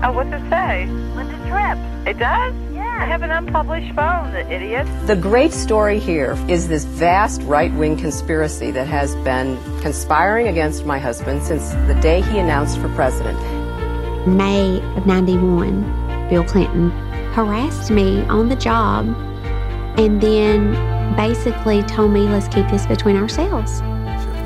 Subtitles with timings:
[0.00, 0.86] Oh, what's it say?
[1.16, 2.06] Linda Tripp.
[2.06, 2.54] It does?
[2.72, 2.98] Yeah.
[3.00, 4.86] I have an unpublished phone, the idiot.
[5.06, 10.86] The great story here is this vast right wing conspiracy that has been conspiring against
[10.86, 13.36] my husband since the day he announced for president.
[14.28, 16.90] May of 91, Bill Clinton
[17.32, 19.06] harassed me on the job
[19.98, 23.80] and then basically told me, let's keep this between ourselves.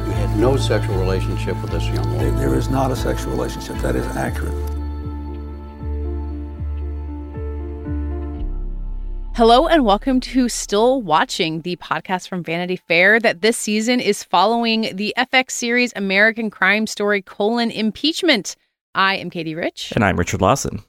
[0.07, 2.37] We had no sexual relationship with this young There- woman.
[2.37, 3.77] There is not a sexual relationship.
[3.79, 4.55] That is accurate.
[9.35, 14.23] Hello and welcome to Still Watching, the podcast from Vanity Fair that this season is
[14.23, 18.57] following the FX series American Crime Story colon impeachment.
[18.95, 20.83] I am Katey Rich, And I'm Richard Lawson.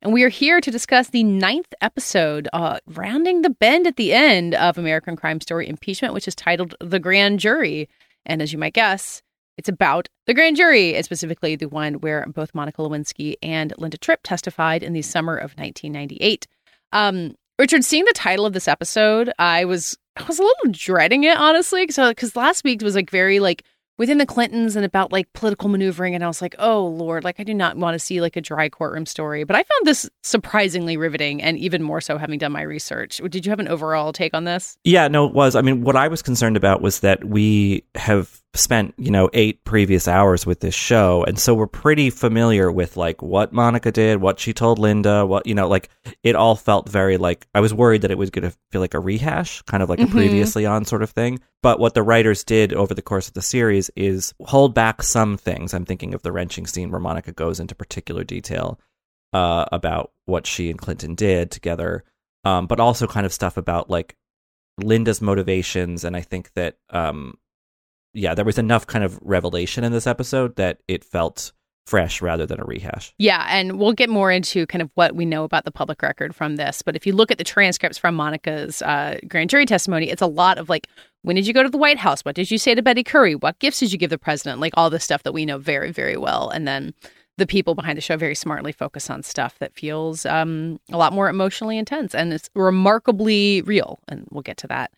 [0.00, 4.12] and we are here to discuss the ninth episode, uh, rounding the bend at the
[4.12, 7.88] end of American Crime Story impeachment, which is titled The Grand Jury.
[8.24, 9.22] And as you might guess,
[9.58, 13.98] it's about the grand jury, and specifically the one where both Monica Lewinsky and Linda
[13.98, 16.46] Tripp testified in the summer of 1998.
[16.92, 21.24] Um, Richard, seeing the title of this episode, I was I was a little dreading
[21.24, 23.64] it honestly, because because uh, last week was like very like
[23.98, 27.38] within the Clintons and about like political maneuvering, and I was like, oh lord, like
[27.38, 29.44] I do not want to see like a dry courtroom story.
[29.44, 33.20] But I found this surprisingly riveting, and even more so having done my research.
[33.28, 34.76] Did you have an overall take on this?
[34.84, 35.54] Yeah, no, it was.
[35.54, 39.64] I mean, what I was concerned about was that we have spent, you know, eight
[39.64, 41.24] previous hours with this show.
[41.24, 45.46] And so we're pretty familiar with like what Monica did, what she told Linda, what,
[45.46, 45.88] you know, like
[46.22, 48.92] it all felt very like I was worried that it was going to feel like
[48.92, 50.08] a rehash, kind of like Mhm.
[50.08, 51.40] a previously on sort of thing.
[51.62, 55.38] But what the writers did over the course of the series is hold back some
[55.38, 55.72] things.
[55.72, 58.78] I'm thinking of the wrenching scene where Monica goes into particular detail
[59.32, 62.04] uh, about what she and Clinton did together,
[62.44, 64.14] um, but also kind of stuff about like
[64.76, 66.04] Linda's motivations.
[66.04, 67.38] And I think that, um,
[68.14, 71.52] yeah, there was enough kind of revelation in this episode that it felt
[71.86, 73.12] fresh rather than a rehash.
[73.18, 76.34] Yeah, and we'll get more into kind of what we know about the public record
[76.34, 76.82] from this.
[76.82, 80.26] But if you look at the transcripts from Monica's uh, grand jury testimony, it's a
[80.26, 80.86] lot of like,
[81.22, 82.22] when did you go to the White House?
[82.22, 83.34] What did you say to Betty Currie?
[83.34, 84.60] What gifts did you give the president?
[84.60, 86.50] Like all this stuff that we know very, very well.
[86.50, 86.94] And then
[87.38, 91.12] the people behind the show very smartly focus on stuff that feels um, a lot
[91.12, 94.00] more emotionally intense and it's remarkably real.
[94.06, 94.92] And we'll get to that.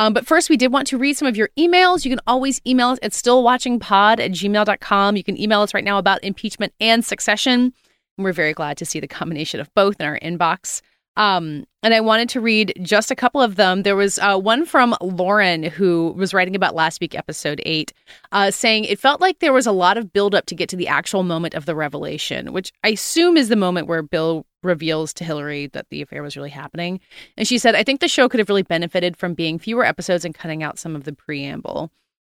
[0.00, 2.06] Um, but first, we did want to read some of your emails.
[2.06, 5.14] You can always email us at stillwatchingpod at gmail.com.
[5.14, 7.74] You can email us right now about impeachment and succession.
[8.16, 10.80] And we're very glad to see the combination of both in our inbox.
[11.20, 13.82] Um, and I wanted to read just a couple of them.
[13.82, 17.92] There was uh, one from Lauren who was writing about last week, episode eight,
[18.32, 20.88] uh, saying it felt like there was a lot of buildup to get to the
[20.88, 25.24] actual moment of the revelation, which I assume is the moment where Bill reveals to
[25.24, 27.00] Hillary that the affair was really happening.
[27.36, 30.24] And she said, I think the show could have really benefited from being fewer episodes
[30.24, 31.92] and cutting out some of the preamble.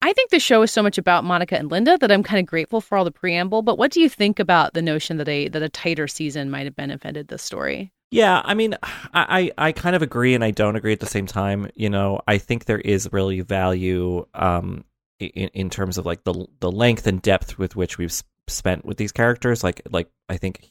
[0.05, 2.47] I think the show is so much about Monica and Linda that I'm kind of
[2.47, 3.63] grateful for all the preamble.
[3.63, 6.65] But what do you think about the notion that a that a tighter season might
[6.65, 7.93] have benefited the story?
[8.13, 8.77] Yeah, I mean,
[9.15, 11.71] I, I, kind of agree and I don't agree at the same time.
[11.75, 14.85] You know, I think there is really value um,
[15.19, 18.15] in, in terms of like the the length and depth with which we've
[18.47, 19.65] spent with these characters.
[19.65, 20.71] Like, like I think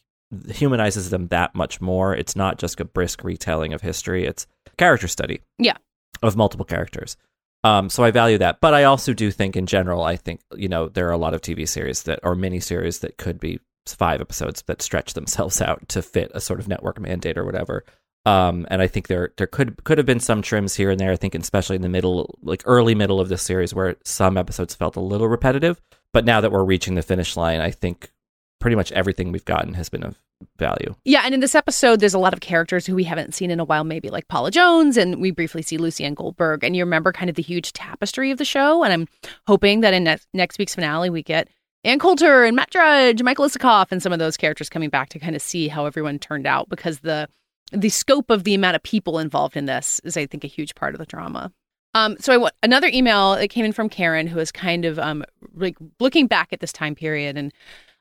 [0.49, 2.15] humanizes them that much more.
[2.15, 4.45] It's not just a brisk retelling of history; it's
[4.77, 5.41] character study.
[5.57, 5.77] Yeah.
[6.21, 7.17] of multiple characters.
[7.63, 10.69] Um, so I value that, but I also do think, in general, I think you
[10.69, 13.59] know there are a lot of TV series that or mini series that could be
[13.87, 17.83] five episodes that stretch themselves out to fit a sort of network mandate or whatever.
[18.25, 21.11] Um, and I think there there could could have been some trims here and there.
[21.11, 24.75] I think especially in the middle, like early middle of this series, where some episodes
[24.75, 25.81] felt a little repetitive.
[26.13, 28.11] But now that we're reaching the finish line, I think
[28.59, 30.17] pretty much everything we've gotten has been of
[30.57, 30.95] value.
[31.03, 33.59] Yeah, and in this episode, there's a lot of characters who we haven't seen in
[33.59, 36.63] a while, maybe like Paula Jones, and we briefly see Lucianne Goldberg.
[36.63, 38.83] And you remember kind of the huge tapestry of the show.
[38.83, 39.07] And I'm
[39.47, 41.47] hoping that in next, next week's finale, we get
[41.83, 45.19] Ann Coulter and Matt Drudge, Michael Isikoff, and some of those characters coming back to
[45.19, 47.27] kind of see how everyone turned out because the
[47.71, 50.75] the scope of the amount of people involved in this is, I think, a huge
[50.75, 51.51] part of the drama.
[51.93, 54.99] Um, so I want another email that came in from Karen, who is kind of
[54.99, 55.23] um,
[55.55, 57.53] like looking back at this time period and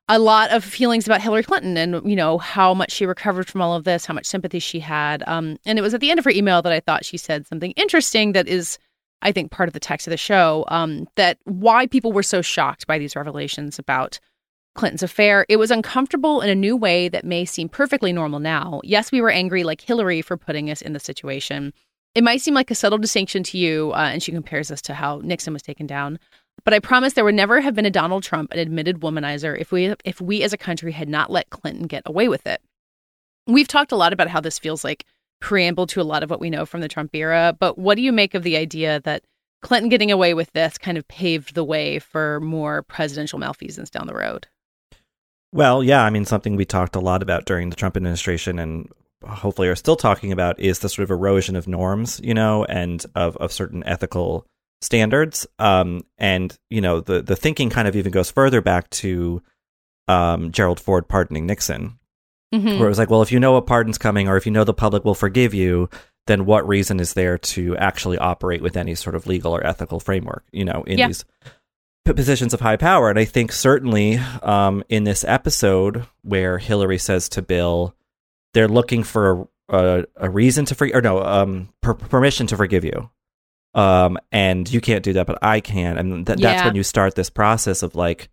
[0.09, 3.63] a lot of feelings about Hillary Clinton and you know how much she recovered from
[3.63, 5.23] all of this, how much sympathy she had.
[5.27, 7.47] Um, and it was at the end of her email that I thought she said
[7.47, 8.79] something interesting that is,
[9.23, 10.65] I think, part of the text of the show.
[10.69, 14.19] Um, that why people were so shocked by these revelations about
[14.75, 15.47] Clinton's affair.
[15.49, 18.81] It was uncomfortable in a new way that may seem perfectly normal now.
[18.85, 21.73] Yes, we were angry like Hillary for putting us in the situation.
[22.15, 24.95] It might seem like a subtle distinction to you, uh, and she compares this to
[24.95, 26.19] how Nixon was taken down.
[26.65, 29.73] But I promise there would never have been a Donald Trump, an admitted womanizer, if
[29.73, 32.61] we if we as a country had not let Clinton get away with it.
[33.47, 35.05] We've talked a lot about how this feels like
[35.41, 38.03] preamble to a lot of what we know from the Trump era, but what do
[38.03, 39.25] you make of the idea that
[39.63, 44.07] Clinton getting away with this kind of paved the way for more presidential malfeasance down
[44.07, 44.47] the road?
[45.53, 48.89] Well, yeah, I mean, something we talked a lot about during the Trump administration and
[49.27, 53.05] hopefully are still talking about is the sort of erosion of norms, you know, and
[53.15, 54.47] of, of certain ethical
[54.81, 55.47] standards.
[55.59, 59.43] Um, and, you know, the, the thinking kind of even goes further back to
[60.09, 61.99] um, Gerald Ford pardoning Nixon,
[62.55, 62.79] Mhm.
[62.79, 64.65] where it was like, well, if you know a pardon's coming or if you know
[64.65, 65.89] the public will forgive you,
[66.27, 70.01] then what reason is there to actually operate with any sort of legal or ethical
[70.01, 71.07] framework, you know, in Yeah.
[71.07, 71.25] these
[72.05, 73.09] p- positions of high power?
[73.09, 77.95] And I think certainly um, in this episode where Hillary says to Bill,
[78.53, 82.57] they're looking for a, a, a reason to forgive, or no, um, per- permission to
[82.57, 83.11] forgive you.
[83.75, 85.97] Um, and you can't do that, but I can.
[85.97, 86.65] And th- that's Yeah.
[86.67, 88.29] when you start this process of like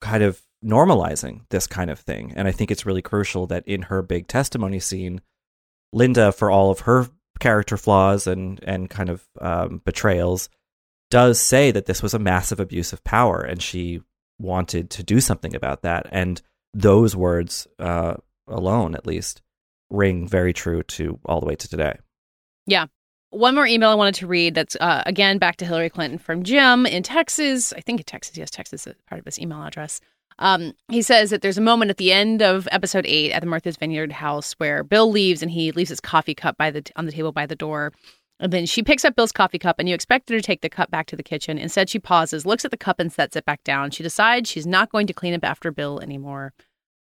[0.00, 2.32] kind of normalizing this kind of thing.
[2.36, 5.20] And I think it's really crucial that in her big testimony scene,
[5.92, 7.08] Linda, for all of her
[7.38, 10.48] character flaws and and kind of um, betrayals,
[11.10, 14.00] does say that this was a massive abuse of power, and she
[14.38, 16.06] wanted to do something about that.
[16.10, 16.40] And
[16.72, 18.14] those words uh,
[18.46, 19.42] alone, at least,
[19.90, 21.98] ring very true to all the way to today.
[22.66, 22.86] Yeah.
[23.30, 26.42] One more email I wanted to read that's, uh, again, back to Hillary Clinton from
[26.42, 27.72] Jim in Texas.
[27.72, 28.36] I think in Texas.
[28.36, 30.00] Yes, Texas is part of his email address.
[30.40, 33.46] Um, he says that there's a moment at the end of episode eight at the
[33.46, 37.06] Martha's Vineyard house where Bill leaves and he leaves his coffee cup by the on
[37.06, 37.92] the table by the door.
[38.40, 40.70] And then she picks up Bill's coffee cup, and you expect her to take the
[40.70, 41.58] cup back to the kitchen.
[41.58, 43.90] Instead, she pauses, looks at the cup, and sets it back down.
[43.90, 46.54] She decides she's not going to clean up after Bill anymore.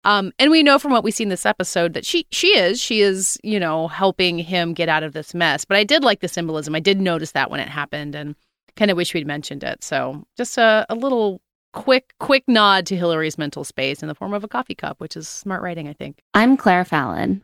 [0.03, 2.81] Um, and we know from what we see in this episode that she she is
[2.81, 5.63] she is you know helping him get out of this mess.
[5.63, 6.73] But I did like the symbolism.
[6.73, 8.35] I did notice that when it happened, and
[8.75, 9.83] kind of wish we'd mentioned it.
[9.83, 11.41] So just a, a little
[11.73, 15.15] quick quick nod to Hillary's mental space in the form of a coffee cup, which
[15.15, 16.21] is smart writing, I think.
[16.33, 17.43] I'm Claire Fallon.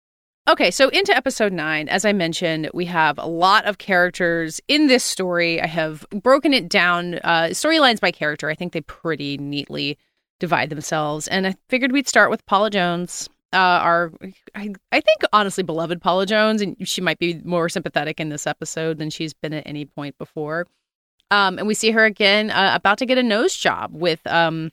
[0.49, 4.87] Okay, so into episode nine, as I mentioned, we have a lot of characters in
[4.87, 5.61] this story.
[5.61, 8.49] I have broken it down uh, storylines by character.
[8.49, 9.99] I think they pretty neatly
[10.39, 11.27] divide themselves.
[11.27, 14.11] And I figured we'd start with Paula Jones, uh, our,
[14.55, 16.63] I, I think, honestly beloved Paula Jones.
[16.63, 20.17] And she might be more sympathetic in this episode than she's been at any point
[20.17, 20.65] before.
[21.29, 24.71] Um, and we see her again uh, about to get a nose job with um,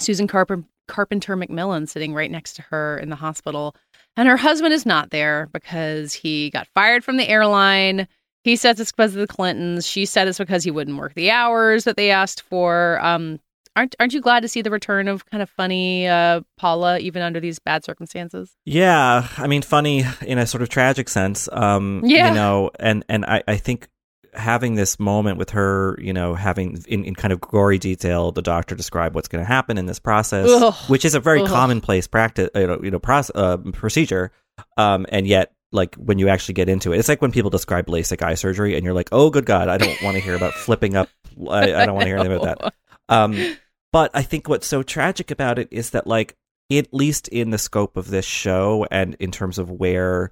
[0.00, 3.76] Susan Carper- Carpenter McMillan sitting right next to her in the hospital.
[4.16, 8.06] And her husband is not there because he got fired from the airline.
[8.44, 9.86] He says it's because of the Clintons.
[9.86, 12.98] She said it's because he wouldn't work the hours that they asked for.
[13.04, 13.38] Um,
[13.76, 17.22] aren't aren't you glad to see the return of kind of funny uh, Paula even
[17.22, 18.56] under these bad circumstances?
[18.64, 21.48] Yeah, I mean, funny in a sort of tragic sense.
[21.52, 22.28] Um, Yeah.
[22.28, 23.88] you know, and and I, I think
[24.34, 28.42] having this moment with her, you know, having in, in kind of gory detail, the
[28.42, 30.74] doctor describe what's going to happen in this process, Ugh.
[30.88, 31.48] which is a very Ugh.
[31.48, 34.32] commonplace practice, you know, you know, process, uh, procedure.
[34.76, 37.86] Um, and yet, like when you actually get into it, it's like when people describe
[37.86, 40.52] LASIK eye surgery, and you're like, oh, good God, I don't want to hear about
[40.54, 41.08] flipping up.
[41.48, 42.74] I, I don't want to hear anything about that.
[43.08, 43.56] Um,
[43.92, 46.36] but I think what's so tragic about it is that, like,
[46.70, 50.30] at least in the scope of this show and in terms of where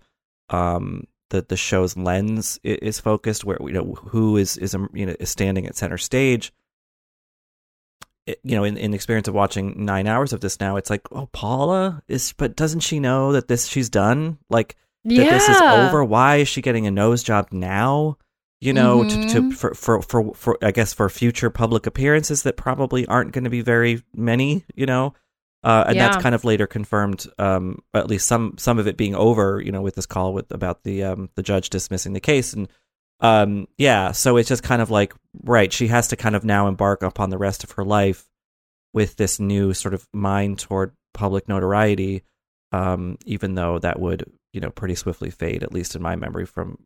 [0.48, 5.06] um, the the show's lens is focused, where you know who is is um, you
[5.06, 6.52] know is standing at center stage.
[8.26, 10.90] It, you know, in, in the experience of watching nine hours of this now, it's
[10.90, 14.38] like, oh, Paula is, but doesn't she know that this she's done?
[14.50, 15.56] Like that this is
[15.86, 16.04] over.
[16.04, 18.18] Why is she getting a nose job now?
[18.60, 19.54] You know, to, to Mhm.
[19.54, 23.50] for, for for for I guess for future public appearances that probably aren't going to
[23.50, 24.64] be very many.
[24.74, 25.14] You know,
[25.68, 27.26] uh, and that's kind of later confirmed.
[27.38, 29.60] Um, at least some some of it being over.
[29.60, 32.68] You know, with this call with about the um the judge dismissing the case and
[33.20, 35.72] Um, yeah, so it's just kind of like right.
[35.72, 38.24] She has to kind of now embark upon the rest of her life
[38.94, 42.22] with this new sort of mind toward public notoriety.
[42.70, 46.46] Um, even though that would you know pretty swiftly fade, at least in my memory
[46.46, 46.78] from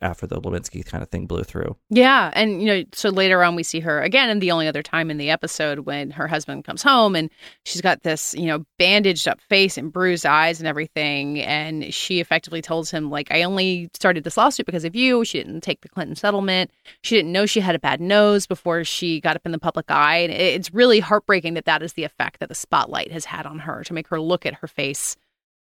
[0.00, 1.76] after the Lewinsky kind of thing blew through.
[1.90, 4.82] Yeah, and you know, so later on we see her again, and the only other
[4.82, 7.30] time in the episode when her husband comes home and
[7.64, 12.18] she's got this you know bandaged up face and bruised eyes and everything, and she
[12.18, 15.82] effectively tells him like, "I only started this lawsuit because of you." She didn't take
[15.82, 16.70] the Clinton settlement.
[17.02, 19.90] She didn't know she had a bad nose before she got up in the public
[19.90, 23.44] eye, and it's really heartbreaking that that is the effect that the spotlight has had
[23.44, 25.14] on her to make her look at her face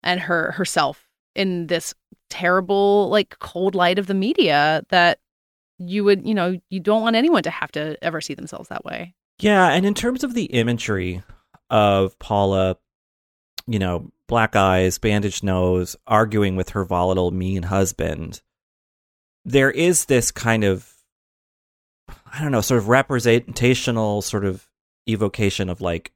[0.03, 1.93] and her herself in this
[2.29, 5.19] terrible like cold light of the media that
[5.77, 8.85] you would you know you don't want anyone to have to ever see themselves that
[8.85, 9.13] way.
[9.39, 11.21] Yeah and in terms of the imagery
[11.69, 12.77] of paula
[13.67, 18.41] you know black eyes bandaged nose arguing with her volatile mean husband
[19.45, 20.93] there is this kind of
[22.31, 24.67] i don't know sort of representational sort of
[25.07, 26.11] evocation of like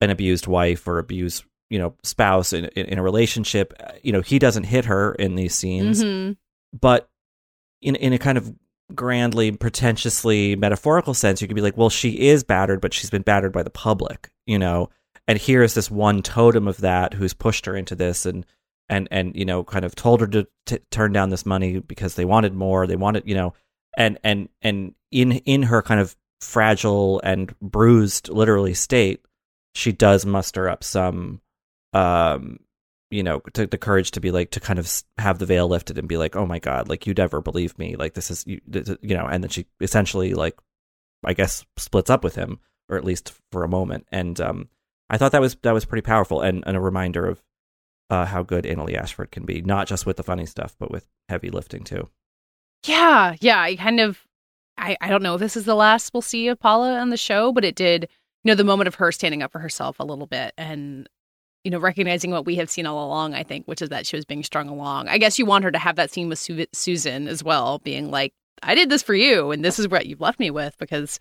[0.00, 4.20] an abused wife or abused you know spouse in, in, in a relationship you know
[4.20, 6.02] he doesn't hit her in these scenes.
[6.02, 6.32] Mm-hmm.
[6.78, 7.08] but
[7.82, 8.54] in in a kind of
[8.94, 13.22] grandly pretentiously metaphorical sense you could be like well she is battered but she's been
[13.22, 14.88] battered by the public you know?
[15.28, 18.46] And here's this one totem of that who's pushed her into this and
[18.88, 22.14] and and you know kind of told her to t- turn down this money because
[22.14, 23.52] they wanted more they wanted you know?
[23.96, 29.24] And and and in in her kind of fragile and bruised literally state
[29.74, 31.40] she does muster up some
[31.96, 32.58] um
[33.10, 35.98] you know took the courage to be like to kind of have the veil lifted
[35.98, 38.60] and be like oh my god like you'd ever believe me like this is you,
[39.00, 40.58] you know and then she essentially like
[41.24, 44.68] i guess splits up with him or at least for a moment and um
[45.08, 47.42] i thought that was that was pretty powerful and, and a reminder of
[48.10, 51.06] uh, how good Annaleigh Ashford can be, not just with the funny stuff, but with
[51.28, 52.08] heavy lifting too.
[52.84, 53.60] Yeah, yeah.
[53.60, 54.20] I kind of,
[54.78, 57.16] I, I don't know if this is the last we'll see of Paula on the
[57.16, 58.08] show, but it did,
[58.44, 61.08] you know, the moment of her standing up for herself a little bit and
[61.66, 64.14] you know, recognizing what we have seen all along, I think, which is that she
[64.14, 65.08] was being strung along.
[65.08, 68.12] I guess you want her to have that scene with Su- Susan as well, being
[68.12, 68.32] like,
[68.62, 71.18] I did this for you, and this is what you've left me with, because,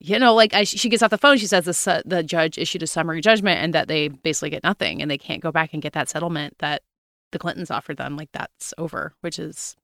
[0.00, 2.82] you know, like I, she gets off the phone, she says the, the judge issued
[2.82, 5.80] a summary judgment and that they basically get nothing and they can't go back and
[5.80, 6.82] get that settlement that
[7.30, 8.16] the Clintons offered them.
[8.16, 9.76] Like that's over, which is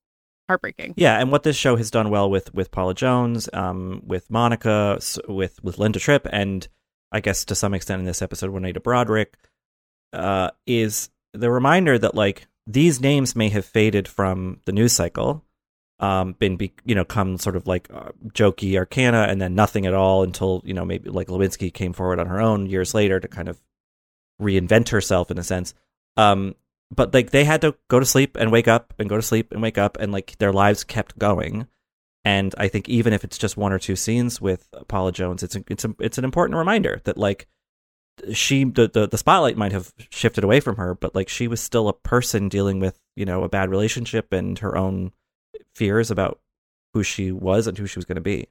[0.49, 0.95] heartbreaking.
[0.97, 4.99] Yeah, and what this show has done well with with Paula Jones, um, with Monica,
[5.29, 6.67] with with Linda Tripp, and
[7.13, 9.35] I guess to some extent in this episode, Juanita Broaddrick,
[10.17, 15.45] uh, is the reminder that like these names may have faded from the news cycle,
[16.01, 19.87] um, been be, you know come sort of like uh, jokey arcana, and then nothing
[19.87, 23.21] at all until you know maybe like Lewinsky came forward on her own years later
[23.21, 23.61] to kind of
[24.41, 25.75] reinvent herself in a sense.
[26.17, 26.55] Um,
[26.95, 29.53] but like they had to go to sleep and wake up and go to sleep
[29.53, 31.67] and wake up and like their lives kept going.
[32.25, 35.57] And I think even if it's just one or two scenes with Paula Jones, it's
[35.57, 37.47] a, it's a, it's an important reminder that like
[38.33, 41.61] she the, the the spotlight might have shifted away from her, but like she was
[41.61, 45.13] still a person dealing with you know a bad relationship and her own
[45.75, 46.41] fears about
[46.95, 48.49] who she was and who she was going to be.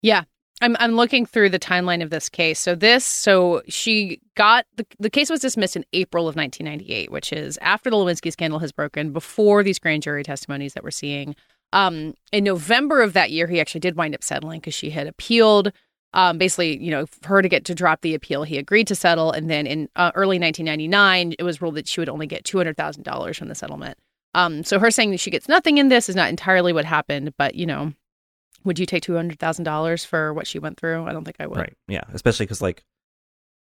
[0.00, 0.24] Yeah,
[0.60, 2.58] I'm I'm looking through the timeline of this case.
[2.58, 7.32] So this so she got the the case was dismissed in April of 1998, which
[7.32, 11.34] is after the Lewinsky scandal has broken, before these grand jury testimonies that we're seeing.
[11.72, 15.08] Um, in November of that year, he actually did wind up settling because she had
[15.08, 15.72] appealed
[16.14, 18.94] um, basically, you know, for her to get to drop the appeal, he agreed to
[18.94, 19.32] settle.
[19.32, 23.36] And then in uh, early 1999, it was ruled that she would only get $200,000
[23.36, 23.98] from the settlement.
[24.32, 27.34] Um, so her saying that she gets nothing in this is not entirely what happened,
[27.36, 27.92] but you know,
[28.64, 31.04] would you take two hundred thousand dollars for what she went through?
[31.06, 31.58] I don't think I would.
[31.58, 31.76] Right.
[31.86, 32.02] Yeah.
[32.12, 32.82] Especially because like,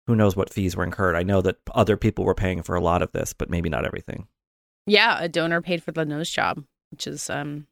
[0.05, 1.15] who knows what fees were incurred?
[1.15, 3.85] I know that other people were paying for a lot of this, but maybe not
[3.85, 4.27] everything.
[4.85, 7.67] Yeah, a donor paid for the nose job, which is um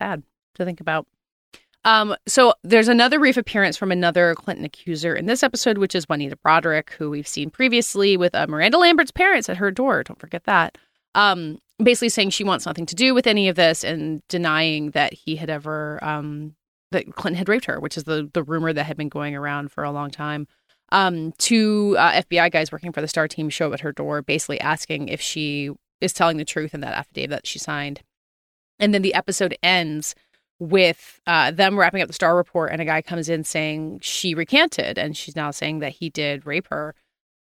[0.00, 0.22] sad
[0.54, 1.06] to think about.
[1.84, 6.08] Um, so there's another brief appearance from another Clinton accuser in this episode, which is
[6.08, 10.02] Juanita Broaddrick, who we've seen previously with uh, Miranda Lambert's parents at her door.
[10.02, 10.76] Don't forget that.
[11.14, 15.12] Um, basically saying she wants nothing to do with any of this and denying that
[15.12, 16.54] he had ever um,
[16.90, 19.70] that Clinton had raped her, which is the the rumor that had been going around
[19.70, 20.46] for a long time.
[20.90, 24.22] Um, two uh, FBI guys working for the Starr team show up at her door,
[24.22, 25.70] basically asking if she
[26.00, 28.02] is telling the truth in that affidavit that she signed.
[28.78, 30.14] And then the episode ends
[30.58, 34.34] with uh, them wrapping up the Starr report, and a guy comes in saying she
[34.34, 36.94] recanted, and she's now saying that he did rape her.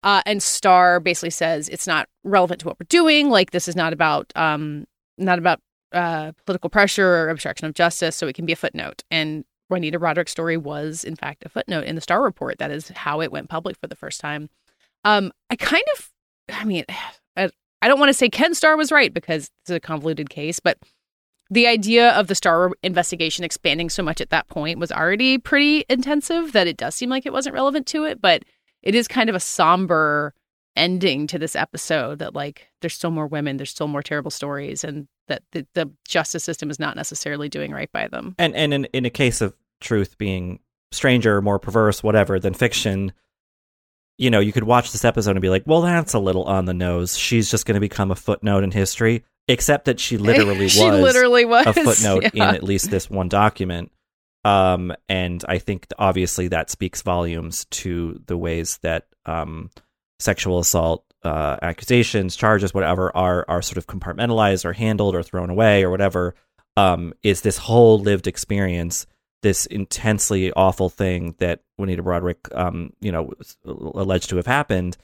[0.02, 3.28] Uh, and Starr basically says it's not relevant to what we're doing.
[3.28, 4.86] Like this is not about um,
[5.18, 5.60] not about
[5.92, 9.02] uh, political pressure or obstruction of justice, so it can be a footnote.
[9.10, 12.58] And Juanita Broaddrick's story was, in fact, a footnote in the Starr report.
[12.58, 14.50] That is how it went public for the first time.
[15.04, 16.10] Um, I kind of,
[16.50, 16.84] I mean,
[17.82, 20.76] I, don't want to say Ken Starr was right because it's a convoluted case, but
[21.50, 25.84] the idea of the Starr investigation expanding so much at that point was already pretty
[25.88, 28.44] intensive that it does seem like it wasn't relevant to it, but
[28.82, 30.32] it is kind of a somber
[30.76, 34.84] ending to this episode that like there's still more women, there's still more terrible stories,
[34.84, 38.34] and that the, the justice system is not necessarily doing right by them.
[38.38, 40.60] And and in, in a case of truth being
[40.92, 43.12] stranger, more perverse, whatever than fiction,
[44.18, 46.66] you know, you could watch this episode and be like, well, that's a little on
[46.66, 47.16] the nose.
[47.16, 51.00] She's just going to become a footnote in history, except that she literally She was
[51.00, 52.50] literally was, a footnote yeah.
[52.50, 53.90] in at least this one document.
[54.44, 59.70] Um, and I think obviously that speaks volumes to the ways that um,
[60.18, 65.50] sexual assault uh, accusations, charges, whatever, are are sort of compartmentalized or handled or thrown
[65.50, 66.34] away or whatever.
[66.76, 69.06] Um, is this whole lived experience
[69.42, 73.32] this intensely awful thing that Juanita Broaddrick, um, you know,
[73.64, 74.96] alleged to have happened,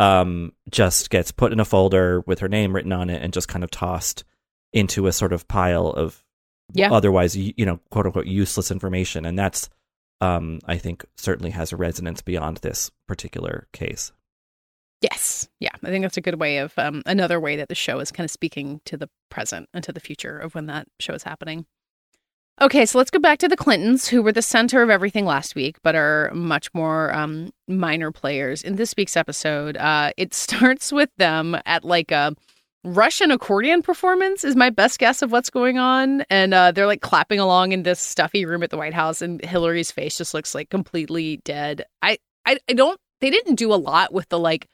[0.00, 3.48] um, just gets put in a folder with her name written on it and just
[3.48, 4.24] kind of tossed
[4.72, 6.24] into a sort of pile of
[6.72, 6.92] Yeah.
[6.92, 9.68] otherwise, you know, quote unquote useless information, and that's,
[10.20, 14.12] um, I think, certainly has a resonance beyond this particular case.
[15.02, 15.48] Yes.
[15.60, 15.70] Yeah.
[15.82, 18.24] I think that's a good way of um, another way that the show is kind
[18.26, 21.64] of speaking to the present and to the future of when that show is happening.
[22.62, 25.54] Okay, so let's go back to the Clintons, who were the center of everything last
[25.54, 28.62] week, but are much more um, minor players.
[28.62, 32.34] In this week's episode, uh, it starts with them at like a
[32.84, 36.20] Russian accordion performance, is my best guess of what's going on.
[36.28, 39.42] And uh, they're like clapping along in this stuffy room at the White House, and
[39.42, 41.86] Hillary's face just looks like completely dead.
[42.02, 44.68] I, I, I don't, they didn't do a lot with the like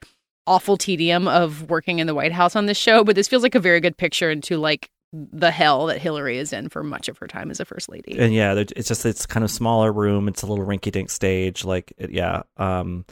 [0.45, 3.55] awful tedium of working in the White House on this show, but this feels like
[3.55, 7.17] a very good picture into like the hell that Hillary is in for much of
[7.19, 8.19] her time as a first lady.
[8.19, 11.65] and yeah it's just it's kind of smaller room it's a little rinky dink stage
[11.65, 13.05] like yeah um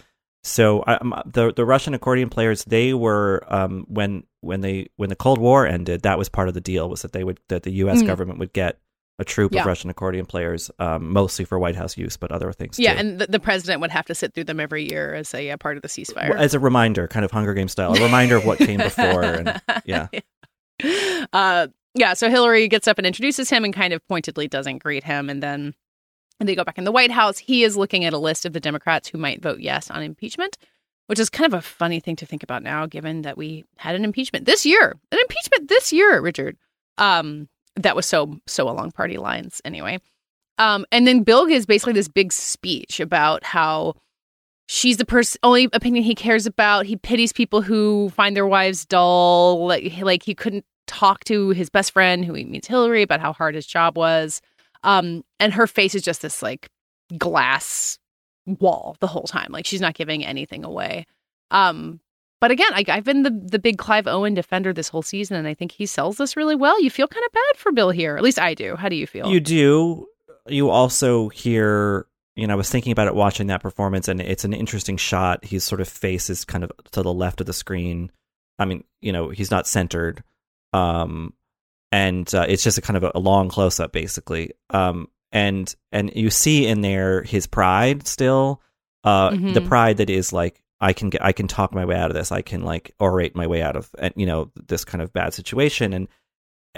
[0.43, 5.09] so I, um, the the russian accordion players they were um when when they when
[5.09, 7.63] the cold war ended that was part of the deal was that they would that
[7.63, 8.07] the us Mm.
[8.07, 8.79] government would get
[9.21, 9.61] a troupe Yeah.
[9.61, 12.99] of russian accordion players um mostly for white house use but other things yeah, too.
[12.99, 15.57] and the, the president would have to sit through them every year as a uh,
[15.57, 16.35] part of the ceasefire.
[16.37, 19.63] as a reminder kind of hunger game style a reminder of what came before and
[19.87, 20.09] yeah
[21.33, 25.05] uh, yeah, so Hillary gets up and introduces him and kind of pointedly doesn't greet
[25.05, 25.31] him.
[25.31, 25.75] And then
[26.41, 27.39] they go back in the White House.
[27.39, 30.59] He is looking at a list of the Democrats who might vote yes on impeachment,
[31.07, 33.95] which is kind of a funny thing to think about now, given that we had
[33.95, 36.57] an impeachment this year, an impeachment this year, Richard.
[36.99, 40.01] Um, that was so, so along party lines anyway.
[40.59, 43.95] Um, and then Bill gives basically this big speech about how
[44.67, 46.87] she's the person only opinion he cares about.
[46.87, 49.67] He pities people who find their wives dull.
[49.67, 53.33] Like, like he couldn't talk to his best friend who he meets Hillary about how
[53.33, 54.41] hard his job was.
[54.83, 56.69] Um, and her face is just this like
[57.19, 57.99] glass
[58.47, 59.49] wall the whole time.
[59.51, 61.07] Like she's not giving anything away.
[61.51, 62.01] Um,
[62.41, 65.49] but again, I, I've been the the big Clive Owen defender this whole season, and
[65.49, 66.81] I think he sells this really well.
[66.83, 68.77] You feel kind of bad for Bill here, at least I do.
[68.77, 69.29] How do you feel?
[69.31, 70.07] You do.
[70.47, 74.45] You also hear, you know, I was thinking about it watching that performance, and it's
[74.45, 75.43] an interesting shot.
[75.43, 78.13] His sort of face is kind of to the left of the screen.
[78.59, 80.23] I mean, you know, he's not centered.
[80.75, 81.33] Um,
[81.93, 84.53] and uh, it's just a kind of a, a long close up, basically.
[84.71, 88.61] Um, and and you see in there his pride still,
[89.05, 89.67] uh, the Mhm.
[89.69, 92.33] pride that is like I can get, I can talk my way out of this.
[92.33, 95.93] I can like orate my way out of, you know, this kind of bad situation.
[95.93, 96.09] And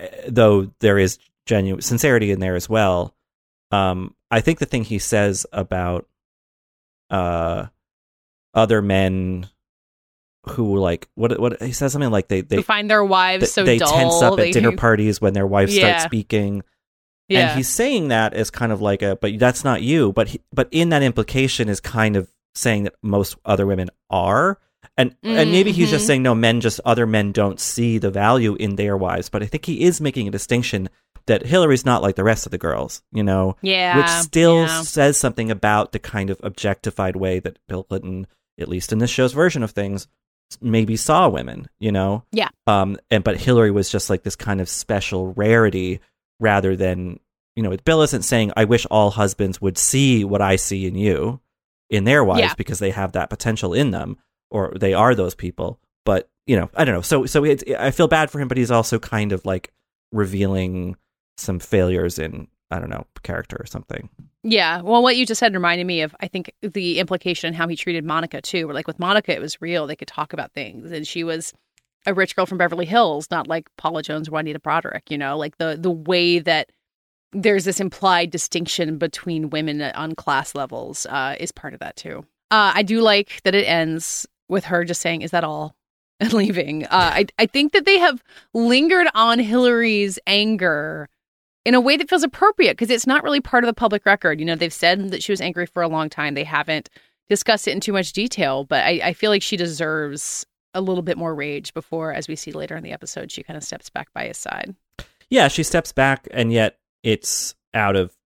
[0.00, 3.14] uh, though there is genuine sincerity in there as well,
[3.70, 6.06] um, I think the thing he says about
[7.10, 7.66] uh
[8.54, 9.48] other men
[10.48, 13.52] who like what what he says something like they they who find their wives th-
[13.52, 13.92] so they dull.
[13.92, 15.96] tense up they, at dinner parties when their wives Yeah.
[15.98, 16.62] start speaking.
[17.28, 17.48] Yeah.
[17.48, 20.12] And he's saying that as kind of like a, but that's not you.
[20.12, 24.58] But he, but in that implication is kind of saying that most other women are,
[24.96, 26.06] and and maybe he's just Mhm.
[26.06, 29.28] saying no, men just other men don't see the value in their wives.
[29.28, 30.88] But I think he is making a distinction
[31.26, 34.82] that Hillary's not like the rest of the girls, you know, Yeah, which still yeah.
[34.82, 38.28] says something about the kind of objectified way that Bill Clinton,
[38.60, 40.06] at least in this show's version of things,
[40.60, 42.24] maybe saw women, you know.
[42.32, 42.48] Yeah.
[42.66, 42.96] Um.
[43.10, 46.00] And but Hillary was just like this kind of special rarity
[46.40, 47.20] rather than
[47.54, 47.76] you know.
[47.84, 51.40] Bill isn't saying I wish all husbands would see what I see in you
[51.90, 52.54] in their wives Yeah.
[52.56, 54.16] because they have that potential in them
[54.50, 55.78] or they are those people.
[56.04, 57.00] But you know, I don't know.
[57.00, 59.72] So so it's, I feel bad for him, but he's also kind of like
[60.12, 60.96] revealing
[61.36, 64.08] some failures in I don't know character or something.
[64.42, 64.80] Yeah.
[64.80, 68.04] Well, what you just said reminded me of, I think, the implication how he treated
[68.04, 68.66] Monica, too.
[68.66, 69.86] Where, like, with Monica, it was real.
[69.86, 70.92] They could talk about things.
[70.92, 71.52] And she was
[72.06, 75.36] a rich girl from Beverly Hills, not like Paula Jones or Juanita Broaddrick, you know?
[75.36, 76.70] Like, the, the way that
[77.32, 82.24] there's this implied distinction between women on class levels uh, is part of that, too.
[82.52, 85.74] Uh, I do like that it ends with her just saying, Is that all?
[86.18, 86.84] And leaving.
[86.86, 88.22] Uh, I, I think that they have
[88.54, 91.10] lingered on Hillary's anger
[91.66, 94.38] in a way that feels appropriate because it's not really part of the public record.
[94.38, 96.34] You know, they've said that she was angry for a long time.
[96.34, 96.88] They haven't
[97.28, 101.02] discussed it in too much detail, but I, I feel like she deserves a little
[101.02, 103.90] bit more rage before, as we see later in the episode, she kind of steps
[103.90, 104.76] back by his side.
[105.28, 108.16] Yeah, she steps back, and yet it's out of.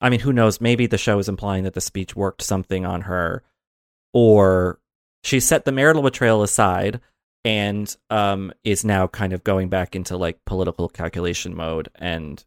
[0.00, 0.60] I mean, who knows?
[0.60, 3.44] Maybe the show is implying that the speech worked something on her,
[4.12, 4.80] or
[5.22, 7.00] she set the marital betrayal aside
[7.44, 12.44] and um, is now kind of going back into like political calculation mode, and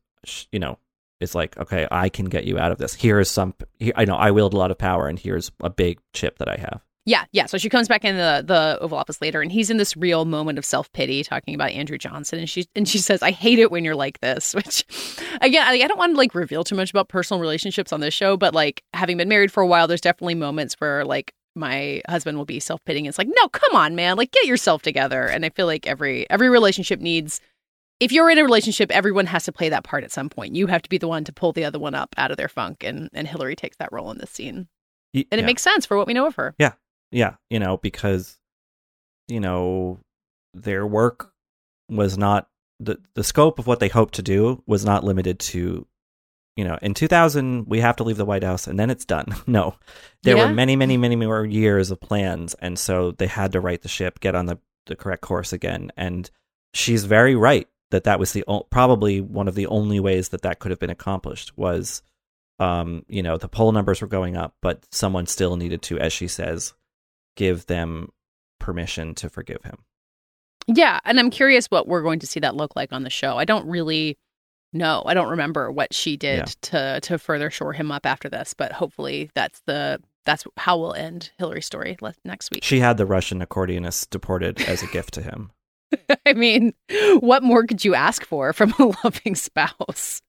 [0.51, 0.77] you know,
[1.19, 2.93] it's like, okay, I can get you out of this.
[2.93, 3.53] Here is some.
[3.79, 6.47] Here, I know I wield a lot of power, and here's a big chip that
[6.49, 6.81] I have.
[7.05, 7.45] Yeah, yeah.
[7.47, 10.25] So she comes back in the the Oval Office later, and he's in this real
[10.25, 13.59] moment of self pity, talking about Andrew Johnson, and she and she says, "I hate
[13.59, 14.85] it when you're like this." Which,
[15.41, 18.13] again, I, I don't want to like reveal too much about personal relationships on this
[18.13, 22.01] show, but like having been married for a while, there's definitely moments where like my
[22.07, 23.05] husband will be self pitying.
[23.05, 25.25] It's like, no, come on, man, like get yourself together.
[25.25, 27.41] And I feel like every every relationship needs.
[27.99, 30.55] If you're in a relationship, everyone has to play that part at some point.
[30.55, 32.47] You have to be the one to pull the other one up out of their
[32.47, 34.67] funk, and and Hillary takes that role in this scene,
[35.13, 35.45] and it yeah.
[35.45, 36.55] makes sense for what we know of her.
[36.57, 36.73] Yeah,
[37.11, 38.39] yeah, you know, because
[39.27, 39.99] you know
[40.53, 41.31] their work
[41.89, 42.47] was not
[42.79, 45.85] the the scope of what they hoped to do was not limited to
[46.55, 49.25] you know in 2000 we have to leave the white house and then it's done
[49.47, 49.75] no
[50.23, 50.47] there Yeah.
[50.47, 53.87] were many many many more years of plans and so they had to right the
[53.89, 56.29] ship get on the the correct course again and
[56.73, 60.41] she's very right that that was the o- probably one of the only ways that
[60.43, 62.01] that could have been accomplished was
[62.59, 66.11] um you know the poll numbers were going up but someone still needed to as
[66.13, 66.73] she says
[67.35, 68.09] give them
[68.59, 69.77] permission to forgive him
[70.67, 73.37] Yeah, and I'm curious what we're going to see that look like on the show.
[73.37, 74.17] I don't really
[74.73, 75.01] know.
[75.05, 76.45] I don't remember what she did Yeah.
[76.61, 80.93] to to further shore him up after this, but hopefully that's the that's how we'll
[80.93, 82.63] end Hillary's story le- next week.
[82.63, 85.49] she had the russian accordionist deported as a gift to him
[86.25, 86.73] I mean,
[87.19, 90.21] what more could you ask for from a loving spouse?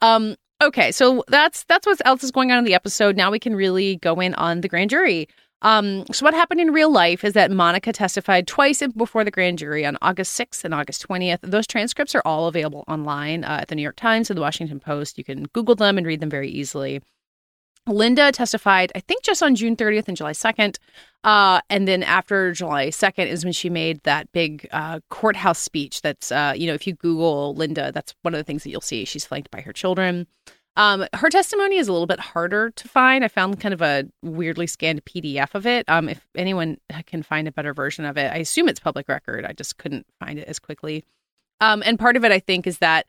[0.00, 3.16] Um, okay, so that's that's what else is going on in the episode.
[3.16, 5.28] Now we can really go in on the grand jury.
[5.62, 9.58] Um, so what happened in real life is that Monica testified twice before the grand
[9.58, 11.40] jury on August 6th and August 20th.
[11.42, 14.80] Those transcripts are all available online uh, at the New York Times and the Washington
[14.80, 15.18] Post.
[15.18, 17.02] You can Google them and read them very easily.
[17.86, 20.76] Linda testified, I think, just on June 30th and July 2nd.
[21.24, 26.02] Uh, and then after July 2nd is when she made that big uh, courthouse speech.
[26.02, 28.80] That's, uh, you know, if you Google Linda, that's one of the things that you'll
[28.80, 29.04] see.
[29.04, 30.26] She's flanked by her children.
[30.76, 33.24] Um, her testimony is a little bit harder to find.
[33.24, 35.84] I found kind of a weirdly scanned PDF of it.
[35.88, 39.44] Um, if anyone can find a better version of it, I assume it's public record.
[39.44, 41.04] I just couldn't find it as quickly.
[41.60, 43.06] Um, and part of it, I think, is that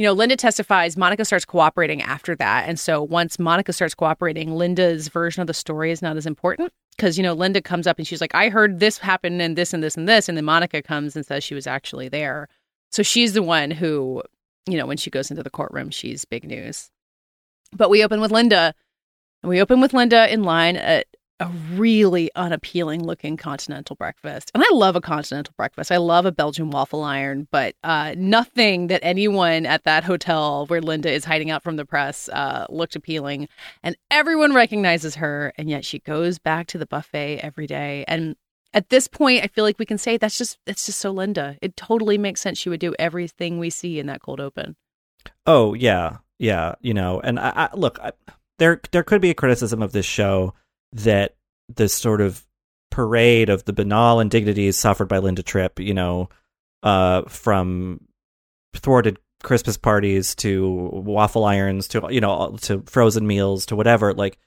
[0.00, 2.66] you know, Linda testifies, Monica starts cooperating after that.
[2.66, 6.72] And so once Monica starts cooperating, Linda's version of the story is not as important
[6.96, 9.74] because, you know, Linda comes up and she's like, I heard this happen and this
[9.74, 10.26] and this and this.
[10.26, 12.48] And then Monica comes and says she was actually there.
[12.90, 14.22] So she's the one who,
[14.66, 16.90] you know, when she goes into the courtroom, she's big news.
[17.76, 18.74] But we open with Linda,
[19.42, 21.08] and we open with Linda in line at
[21.40, 24.50] a really unappealing looking continental breakfast.
[24.54, 25.90] And I love a continental breakfast.
[25.90, 30.82] I love a Belgian waffle iron, but uh, nothing that anyone at that hotel where
[30.82, 33.48] Linda is hiding out from the press uh, looked appealing.
[33.82, 38.04] And everyone recognizes her, and yet she goes back to the buffet every day.
[38.06, 38.36] And
[38.74, 41.56] at this point, I feel like we can say that's just that's just so Linda.
[41.62, 44.76] It totally makes sense she would do everything we see in that cold open.
[45.46, 46.74] Oh yeah, yeah.
[46.80, 48.12] You know, and I, I look, I,
[48.58, 50.54] there there could be a criticism of this show
[50.92, 51.36] that
[51.68, 52.44] this sort of
[52.90, 56.28] parade of the banal indignities suffered by Linda Tripp, you know,
[56.82, 58.00] uh, from
[58.74, 64.12] thwarted Christmas parties to waffle irons to you know to frozen meals to whatever.
[64.12, 64.38] Like,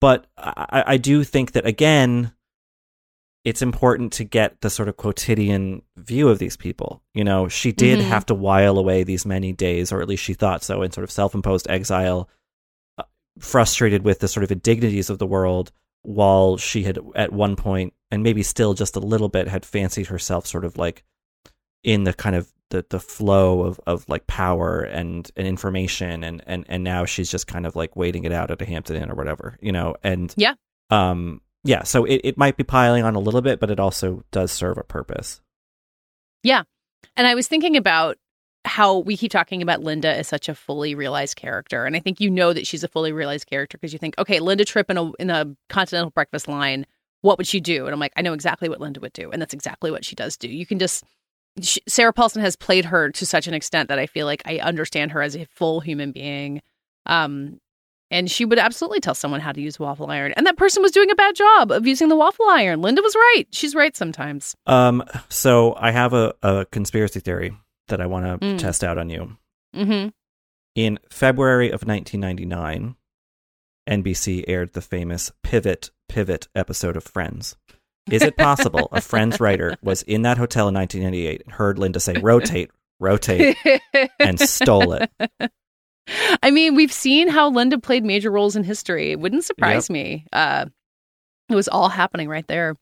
[0.00, 2.32] but I, I do think that again,
[3.44, 7.02] it's important to get the sort of quotidian view of these people.
[7.14, 8.08] You know, she did Mhm.
[8.08, 11.04] have to while away these many days, or at least she thought so, in sort
[11.04, 12.28] of self-imposed exile,
[12.98, 13.04] uh,
[13.38, 17.94] frustrated with the sort of indignities of the world, while she had at one point,
[18.10, 21.04] and maybe still just a little bit, had fancied herself sort of like
[21.84, 26.42] in the kind of the, the flow of, of like power and, and information and,
[26.46, 29.10] and, and now she's just kind of like waiting it out at a Hampton Inn
[29.10, 30.54] or whatever, you know, and Yeah.
[30.90, 34.24] um yeah, so it, it might be piling on a little bit, but it also
[34.32, 35.40] does serve a purpose.
[36.42, 36.62] Yeah.
[37.16, 38.16] And I was thinking about
[38.64, 41.84] how we keep talking about Linda as such a fully realized character.
[41.84, 44.40] And I think you know that she's a fully realized character because you think, okay,
[44.40, 46.86] Linda Tripp in a in a continental breakfast line,
[47.22, 47.86] what would she do?
[47.86, 49.30] And I'm like, I know exactly what Linda would do.
[49.30, 50.48] And that's exactly what she does do.
[50.48, 51.04] You can just
[51.60, 54.58] she, Sarah Paulson has played her to such an extent that I feel like I
[54.58, 56.62] understand her as a full human being.
[57.06, 57.58] Um
[58.12, 60.34] and she would absolutely tell someone how to use a waffle iron.
[60.36, 62.82] And that person was doing a bad job of using the waffle iron.
[62.82, 63.44] Linda was right.
[63.50, 64.54] She's right sometimes.
[64.66, 67.56] Um, so I have a, a conspiracy theory
[67.88, 68.58] that I want to Mm.
[68.58, 69.36] test out on you.
[69.74, 70.08] Mm-hmm.
[70.74, 72.96] In February of 1999,
[73.88, 77.56] NBC aired the famous Pivot Pivot episode of Friends.
[78.10, 82.00] Is it possible a Friends writer was in that hotel in 1998 and heard Linda
[82.00, 83.56] say rotate, rotate,
[84.18, 85.10] and stole it?
[86.42, 89.12] I mean, we've seen how Linda played major roles in history.
[89.12, 89.94] It wouldn't surprise Yep.
[89.94, 90.26] me.
[90.32, 90.66] Uh,
[91.48, 92.76] it was all happening right there.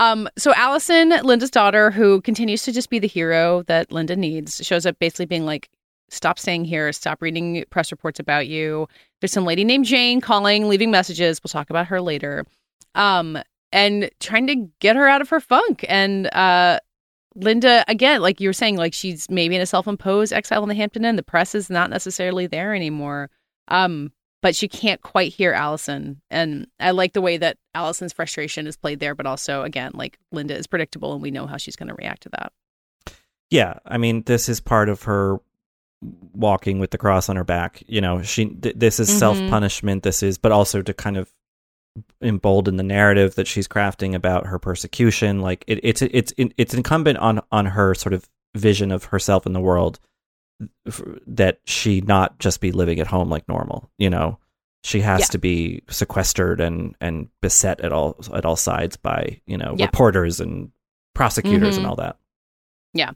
[0.00, 4.64] Um, so Allison, Linda's daughter, who continues to just be the hero that Linda needs,
[4.66, 5.68] shows up basically being like,
[6.08, 6.90] "Stop staying here.
[6.92, 8.88] Stop reading press reports about you."
[9.20, 11.40] There's some lady named Jane calling, leaving messages.
[11.44, 12.46] We'll talk about her later.
[12.94, 13.38] Um,
[13.72, 15.84] and trying to get her out of her funk.
[15.88, 16.80] And uh,
[17.36, 20.74] Linda, again, like you were saying, like she's maybe in a self-imposed exile in the
[20.74, 21.16] Hampton Inn.
[21.16, 23.30] The press is not necessarily there anymore.
[23.68, 26.20] Um, but she can't quite hear Allison.
[26.30, 30.18] And I like the way that Allison's frustration is played there, but also again, like
[30.32, 32.52] Linda is predictable and we know how she's going to react to that.
[33.50, 35.38] Yeah, I mean, this is part of her
[36.32, 37.82] walking with the cross on her back.
[37.86, 39.18] You know, she th- this is Mhm.
[39.18, 40.02] self punishment.
[40.02, 41.32] This is, but also to kind of
[42.22, 45.40] embolden the narrative that she's crafting about her persecution.
[45.40, 49.52] Like it, it's it's it's incumbent on on her sort of vision of herself in
[49.52, 49.98] the world
[51.26, 53.90] that she not just be living at home like normal.
[53.98, 54.38] You know,
[54.82, 55.26] she has Yeah.
[55.26, 59.86] to be sequestered and and beset at all at all sides by you know Yeah.
[59.86, 60.70] reporters and
[61.14, 61.88] prosecutors and Mhm.
[61.90, 62.16] all that.
[62.92, 63.10] Yeah.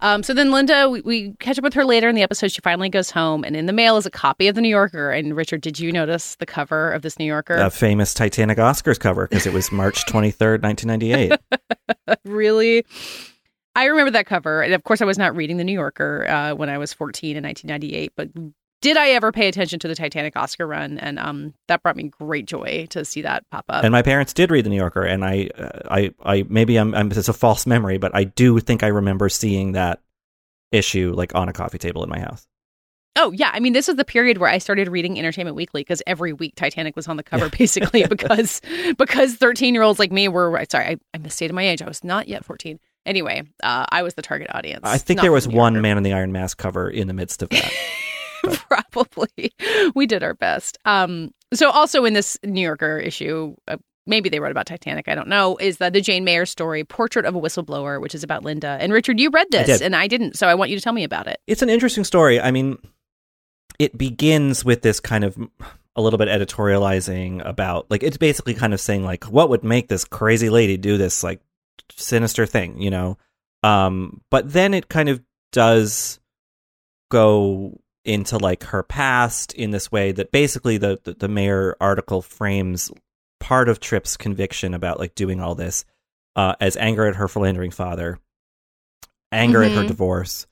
[0.00, 2.50] Um, so then Linda, we, we catch up with her later in the episode.
[2.50, 5.10] She finally goes home, and in the mail is a copy of the New Yorker.
[5.12, 7.54] And Richard, did you notice the cover of this New Yorker?
[7.54, 11.38] a famous Titanic Oscars cover because it was March 23rd, 1998.
[12.24, 12.84] really?
[13.74, 14.62] I remember that cover.
[14.62, 17.36] And of course, I was not reading the New Yorker uh, when I was 14
[17.36, 18.28] in 1998, but
[18.82, 20.98] did I ever pay attention to the Titanic Oscar run?
[20.98, 23.84] And um, that brought me great joy to see that pop up.
[23.84, 26.94] and my parents did read the New Yorker, and I, uh, I, I maybe I'm,
[26.94, 30.02] I'm, it's a false memory, but I do think I remember seeing that
[30.72, 32.46] issue like on a coffee table in my house.
[33.14, 36.02] Oh yeah, I mean this is the period where I started reading Entertainment Weekly because
[36.06, 38.62] every week Titanic was on the cover, basically because
[38.96, 41.82] because thirteen year olds like me were sorry I, I misstated my age.
[41.82, 42.80] I was not yet fourteen.
[43.04, 44.82] Anyway, uh, I was the target audience.
[44.84, 45.80] I think there was the one.
[45.80, 47.72] Man in the Iron Mask cover in the midst of that.
[48.68, 49.52] probably
[49.94, 50.78] we did our best.
[50.84, 53.54] Um, so also in this New Yorker issue.
[53.68, 55.06] Uh, Maybe they wrote about Titanic.
[55.06, 55.56] I don't know.
[55.58, 58.92] Is that the Jane Mayer story, Portrait of a Whistleblower, which is about Linda and
[58.92, 59.20] Richard?
[59.20, 59.82] You read this, did.
[59.82, 60.36] and I didn't.
[60.36, 61.40] So I want you to tell me about it.
[61.46, 62.40] it's an interesting story.
[62.40, 62.78] I mean,
[63.78, 65.38] it begins with this kind of
[65.94, 69.88] a little bit editorializing about like it's basically kind of saying like what would make
[69.88, 71.40] this crazy lady do this like
[71.96, 73.18] sinister thing, you know.
[73.62, 76.18] Um but then it kind of does
[77.10, 82.22] go into like her past in this way that basically the the, the Mayer article
[82.22, 82.90] frames
[83.38, 85.84] part of Tripp's conviction about like doing all this
[86.36, 88.18] uh as anger at her philandering father,
[89.30, 89.88] anger at her Mhm.
[89.88, 90.46] divorce,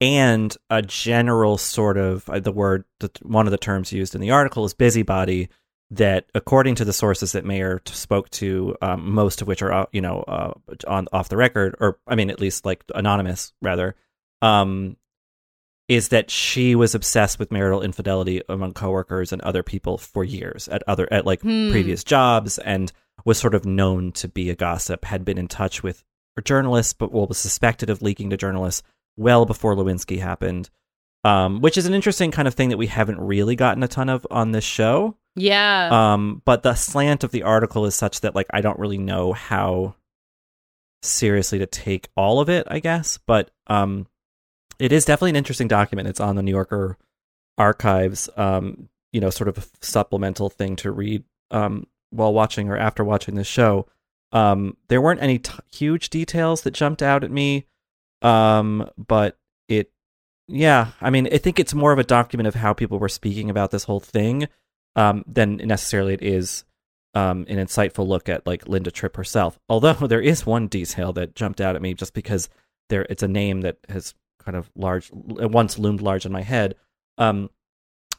[0.00, 4.20] and a general sort of uh, the word the, one of the terms used in
[4.20, 5.48] the article is busybody
[5.90, 9.72] that according to the sources that Mayer t- spoke to um, most of which are
[9.72, 10.52] uh, you know uh,
[10.88, 13.94] on off the record or i mean at least like anonymous rather
[14.42, 14.96] um
[15.88, 20.66] is that she was obsessed with marital infidelity among coworkers and other people for years
[20.68, 21.70] at other at like Hmm.
[21.70, 22.90] previous jobs and
[23.24, 26.02] was sort of known to be a gossip had been in touch with
[26.44, 28.82] journalists but well, was suspected of leaking to journalists
[29.16, 30.68] well before Lewinsky happened,
[31.24, 34.08] um, which is an interesting kind of thing that we haven't really gotten a ton
[34.08, 35.16] of on this show.
[35.36, 36.14] Yeah.
[36.14, 39.32] Um, but the slant of the article is such that like I don't really know
[39.32, 39.94] how
[41.02, 42.66] seriously to take all of it.
[42.68, 44.06] I guess, but um,
[44.78, 46.08] it is definitely an interesting document.
[46.08, 46.96] It's on the New Yorker
[47.58, 48.28] archives.
[48.36, 53.04] Um, you know, sort of a supplemental thing to read um, while watching or after
[53.04, 53.86] watching this show.
[54.32, 57.66] Um, there weren't any t- huge details that jumped out at me,
[58.20, 59.90] um, but it,
[60.48, 63.48] yeah, I mean, I think it's more of a document of how people were speaking
[63.48, 64.48] about this whole thing
[64.96, 66.64] um, than necessarily it is
[67.14, 69.58] um, an insightful look at like Linda Tripp herself.
[69.68, 72.48] Although there is one detail that jumped out at me just because
[72.88, 76.74] there it's a name that has kind of large once loomed large in my head.
[77.18, 77.50] Um,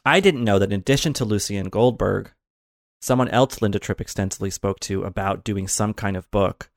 [0.04, 2.32] I didn't know that in addition to Lucianne Goldberg,
[3.02, 6.70] someone else Linda Tripp extensively spoke to about doing some kind of book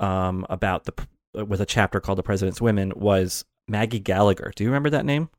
[0.00, 4.52] um, about the with a chapter called "The President's Women" was Maggie Gallagher.
[4.54, 5.30] Do you remember that name?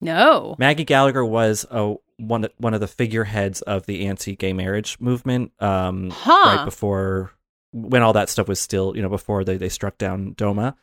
[0.00, 0.56] no.
[0.58, 5.52] Maggie Gallagher was a one one of the figureheads of the anti-gay marriage movement.
[5.60, 6.56] Um, Huh.
[6.56, 7.32] Right before
[7.72, 10.76] when all that stuff was still, you know, before they they struck down DOMA,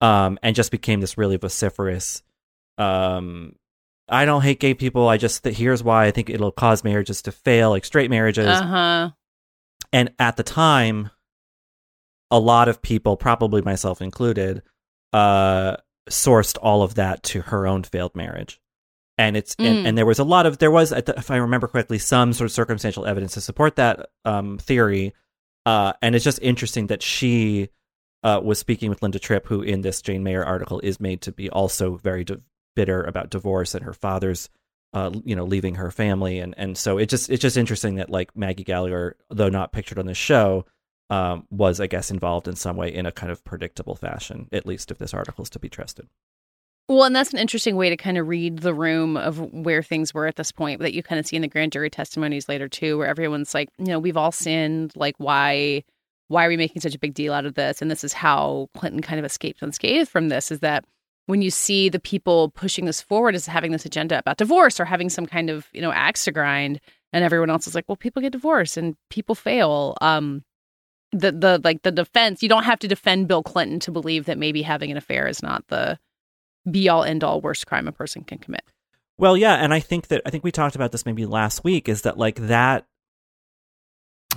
[0.00, 2.22] um, and just became this really vociferous.
[2.78, 3.56] Um,
[4.08, 5.08] I don't hate gay people.
[5.08, 8.46] I just th- here's why I think it'll cause marriages to fail, like straight marriages.
[8.46, 9.10] Uh huh.
[9.92, 11.10] And at the time,
[12.30, 14.62] a lot of people, probably myself included,
[15.12, 15.76] uh,
[16.08, 18.60] sourced all of that to her own failed marriage.
[19.18, 19.88] And it's and, Mm.
[19.88, 22.52] and there was a lot of there was if I remember correctly some sort of
[22.52, 25.14] circumstantial evidence to support that um, theory,
[25.64, 27.68] uh, and it's just interesting that she
[28.22, 31.32] uh, was speaking with Linda Tripp, who in this Jane Mayer article is made to
[31.32, 32.36] be also very di-
[32.74, 34.48] bitter about divorce and her father's
[34.92, 38.10] uh, you know leaving her family and and so it just it's just interesting that
[38.10, 40.64] like Maggie Gallagher, though not pictured on the show.
[41.08, 44.66] Um, was I guess involved in some way in a kind of predictable fashion, at
[44.66, 46.08] least if this article is to be trusted.
[46.88, 50.14] Well, and that's an interesting way to kind of read the room of where things
[50.14, 52.68] were at this point that you kind of see in the grand jury testimonies later
[52.68, 54.92] too, where everyone's like, you know, we've all sinned.
[54.94, 55.82] Like, why,
[56.28, 57.82] why are we making such a big deal out of this?
[57.82, 60.52] And this is how Clinton kind of escaped unscathed from this.
[60.52, 60.84] Is that
[61.26, 64.84] when you see the people pushing this forward as having this agenda about divorce or
[64.84, 66.80] having some kind of you know axe to grind,
[67.12, 69.96] and everyone else is like, well, people get divorced and people fail.
[70.00, 70.44] Um,
[71.10, 74.38] the the like the defense, you don't have to defend Bill Clinton to believe that
[74.38, 75.98] maybe having an affair is not the
[76.70, 78.62] be all end all worst crime a person can commit.
[79.18, 81.88] Well, yeah, and I think that I think we talked about this maybe last week
[81.88, 82.86] is that like that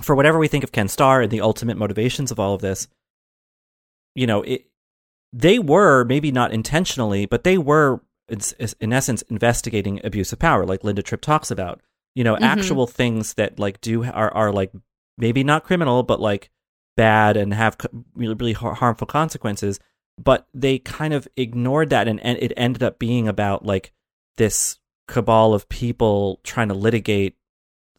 [0.02, 2.88] for whatever we think of Ken Starr and the ultimate motivations of all of this,
[4.14, 4.66] you know, it
[5.32, 8.40] they were maybe not intentionally, but they were in,
[8.80, 11.80] in essence investigating abuse of power, like Linda Tripp talks about.
[12.14, 12.40] You know, Mhm.
[12.42, 14.72] actual things that like do are are like
[15.18, 16.50] maybe not criminal, but like
[16.96, 17.76] bad and have
[18.14, 19.78] really really har- harmful consequences.
[20.22, 23.92] But they kind of ignored that, and, and it ended up being about like
[24.36, 24.78] this
[25.08, 27.36] cabal of people trying to litigate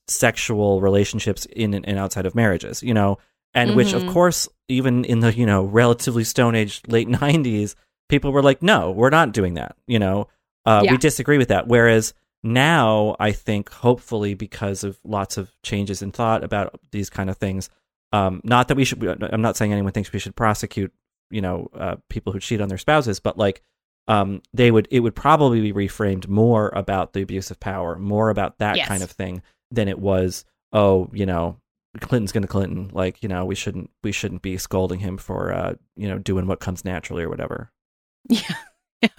[0.07, 3.17] sexual relationships in and outside of marriages, you know,
[3.53, 4.07] and which of Mhm.
[4.07, 7.75] course, even in the, you know, relatively stone age late nineties,
[8.09, 9.75] people were like, no, we're not doing that.
[9.87, 10.27] You know,
[10.65, 10.91] uh, Yeah.
[10.91, 11.67] we disagree with that.
[11.67, 17.29] Whereas now I think hopefully because of lots of changes in thought about these kind
[17.29, 17.69] of things,
[18.11, 19.01] um, not that we should,
[19.33, 20.91] I'm not saying anyone thinks we should prosecute,
[21.31, 23.61] you know, uh, people who cheat on their spouses, but like,
[24.07, 28.29] um, they would, it would probably be reframed more about the abuse of power, more
[28.29, 28.87] about that Yes.
[28.87, 29.41] kind of thing
[29.71, 31.57] than it was, oh, you know,
[31.99, 32.89] Clinton's going to Clinton.
[32.93, 36.47] Like, you know, we shouldn't we shouldn't be scolding him for uh, you know, doing
[36.47, 37.71] what comes naturally or whatever.
[38.29, 38.55] Yeah.
[39.01, 39.09] yeah.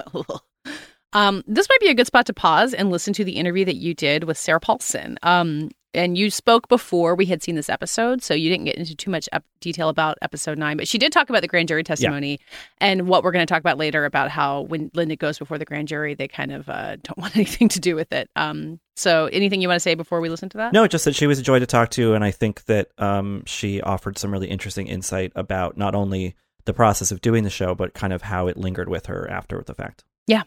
[1.12, 3.76] um, this might be a good spot to pause and listen to the interview that
[3.76, 5.18] you did with Sarah Paulson.
[5.22, 8.94] Um, and you spoke before we had seen this episode, so you didn't get into
[8.94, 9.28] too much
[9.60, 10.76] detail about episode nine.
[10.76, 12.40] But she did talk about the grand jury testimony
[12.78, 15.64] and what we're going to talk about later about how when Linda goes before the
[15.64, 18.30] grand jury, they kind of uh, don't want anything to do with it.
[18.36, 20.72] Um, so anything you want to say before we listen to that?
[20.72, 23.42] No, just that she was a joy to talk to, and I think that um,
[23.46, 27.74] she offered some really interesting insight about not only the process of doing the show,
[27.74, 30.04] but kind of how it lingered with her after the fact.
[30.26, 30.42] Yeah.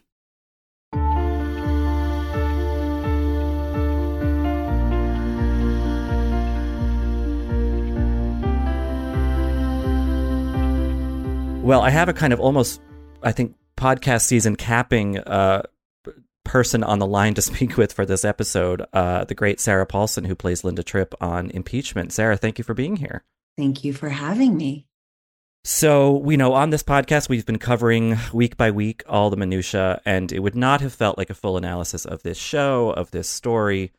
[11.65, 12.79] Well, I have a kind of almost,
[13.23, 15.63] I think, podcast season capping uh,
[16.43, 20.25] person on the line to speak with for this episode, uh, the great Sarah Paulson,
[20.25, 22.13] who plays Linda Tripp on impeachment.
[22.13, 23.23] Sarah, thank you for being here.
[23.57, 24.85] Thank you for having me.
[25.63, 29.99] So, we know on this podcast, we've been covering week by week all the minutia,
[30.05, 33.27] and it would not have felt like a full analysis of this show, of this
[33.27, 33.91] story,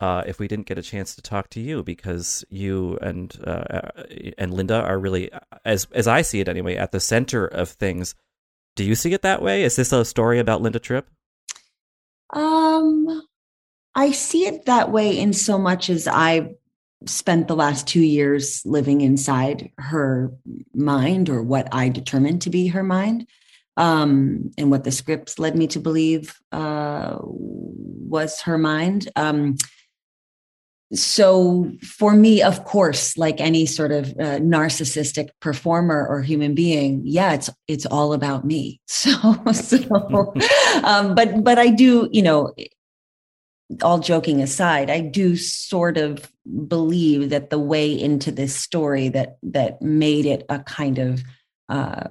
[0.00, 3.90] uh, if we didn't get a chance to talk to you, because you and uh,
[4.36, 5.30] and Linda are really,
[5.64, 8.14] as as I see it anyway, at the center of things.
[8.74, 9.62] Do you see it that way?
[9.62, 11.08] Is this a story about Linda Tripp?
[12.34, 13.22] Um,
[13.94, 16.56] I see it that way in so much as I
[17.06, 20.32] spent the last two years living inside her
[20.74, 23.26] mind or what I determined to be her mind.
[23.78, 29.10] Um, and what the scripts led me to believe uh, was her mind.
[29.16, 29.56] Um,
[30.94, 37.02] so for me, of course, like any sort of uh, narcissistic performer or human being,
[37.04, 38.80] yeah, it's it's all about me.
[38.88, 39.12] So,
[39.52, 40.02] so
[40.84, 42.54] um, but but I do, you know,
[43.82, 46.30] all joking aside, I do sort of
[46.68, 51.22] believe that the way into this story that that made it a kind of
[51.68, 52.08] uh,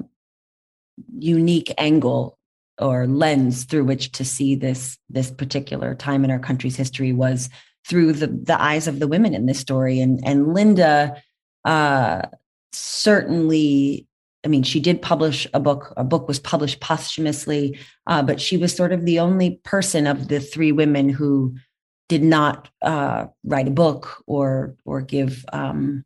[1.18, 2.38] unique angle
[2.78, 7.50] or lens through which to see this this particular time in our country's history was
[7.86, 10.00] through the the eyes of the women in this story.
[10.00, 11.22] And and Linda
[11.64, 12.24] uh
[12.72, 14.08] certainly
[14.44, 18.58] I mean she did publish a book a book was published posthumously uh but she
[18.58, 21.56] was sort of the only person of the three women who
[22.10, 26.04] did not uh write a book or or give um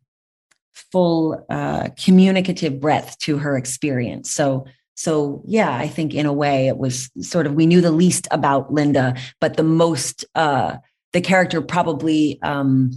[0.72, 4.30] full uh communicative breadth to her experience.
[4.30, 4.66] So
[4.96, 8.28] so yeah i think in a way it was sort of we knew the least
[8.30, 10.76] about linda but the most uh
[11.12, 12.90] the character probably um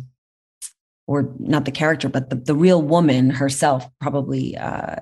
[1.08, 4.98] or not the character but the, the real woman herself probably uh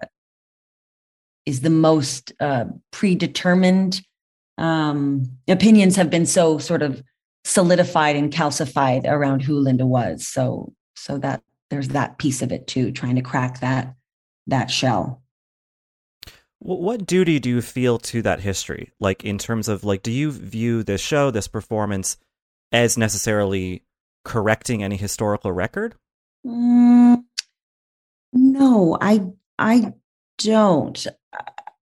[1.45, 4.01] is the most uh predetermined
[4.61, 7.03] um, opinions have been so sort of
[7.43, 10.27] solidified and calcified around who Linda was.
[10.27, 13.95] So so that there's that piece of it too, trying to crack that
[14.47, 15.21] that shell.
[16.59, 18.91] What duty do you feel to that history?
[18.99, 22.17] Like in terms of like, do you view this show, this performance,
[22.71, 23.83] as necessarily
[24.23, 25.95] correcting any historical record?
[26.45, 27.23] Mm,
[28.33, 29.21] no, I
[29.57, 29.93] I
[30.37, 31.07] don't.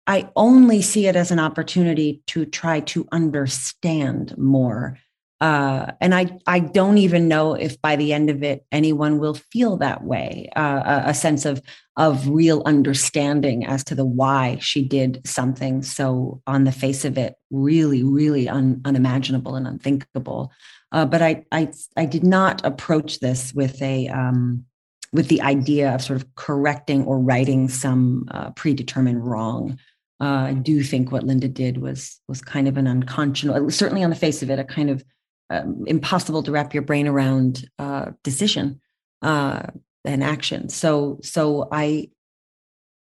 [0.06, 4.98] I only see it as an opportunity to try to understand more.
[5.40, 9.34] Uh, and I, I don't even know if by the end of it anyone will
[9.34, 11.60] feel that way, uh, a, a, sense of
[11.96, 17.18] of real understanding as to the why she did something so on the face of
[17.18, 20.52] it really, really un, unimaginable and unthinkable.
[20.94, 24.64] Uh, but I, I, I did not approach this with a um,
[25.12, 29.78] with the idea of sort of correcting or righting some uh, predetermined wrong.
[30.20, 34.10] Uh, I do think what Linda did was was kind of an unconscionable, certainly on
[34.10, 35.04] the face of it, a kind of
[35.50, 38.80] um, impossible to wrap your brain around uh, decision
[39.20, 39.62] uh,
[40.04, 40.68] and action.
[40.68, 42.10] So so I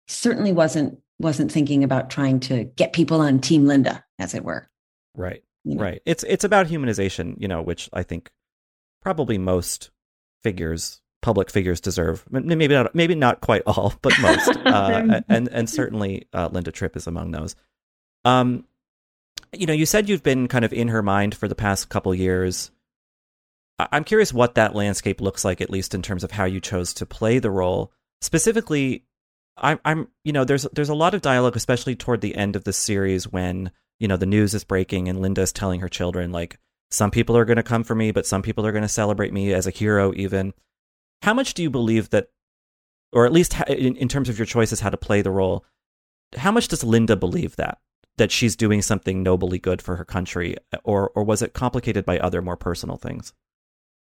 [0.09, 4.68] certainly wasn't wasn't thinking about trying to get people on Team Linda, as it were.
[5.14, 5.45] Right.
[5.66, 5.82] You know?
[5.82, 6.02] Right.
[6.06, 8.30] It's it's about humanization, you know, which I think
[9.02, 9.90] probably most
[10.42, 12.24] figures public figures deserve.
[12.30, 16.96] Maybe not, maybe not quite all, but most, uh, and and certainly uh, Linda Tripp
[16.96, 17.56] is among those.
[18.24, 18.64] Um,
[19.52, 22.14] you know, you said you've been kind of in her mind for the past couple
[22.14, 22.70] years.
[23.78, 26.94] I'm curious what that landscape looks like, at least in terms of how you chose
[26.94, 27.92] to play the role.
[28.20, 29.04] Specifically,
[29.58, 32.64] I'm, I'm, you know, there's there's a lot of dialogue, especially toward the end of
[32.64, 36.32] the series, when you know the news is breaking and Linda is telling her children
[36.32, 36.59] like,
[36.90, 39.32] some people are going to come for me, but some people are going to celebrate
[39.32, 40.55] me as a hero, even
[41.22, 42.28] how much do you believe that,
[43.12, 45.64] or at least in, in terms of your choices how to play the role,
[46.36, 47.78] how much does Linda believe that?
[48.18, 52.18] That she's doing something nobly good for her country, or or was it complicated by
[52.18, 53.32] other more personal things?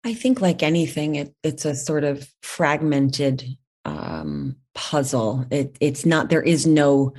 [0.02, 3.44] I think, like anything, it, it's a sort of fragmented
[3.84, 5.46] um, puzzle.
[5.50, 6.30] It, it's not.
[6.30, 7.12] There is no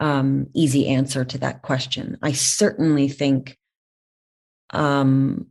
[0.00, 2.18] um, easy answer to that question.
[2.22, 3.58] I certainly think
[4.70, 5.46] um,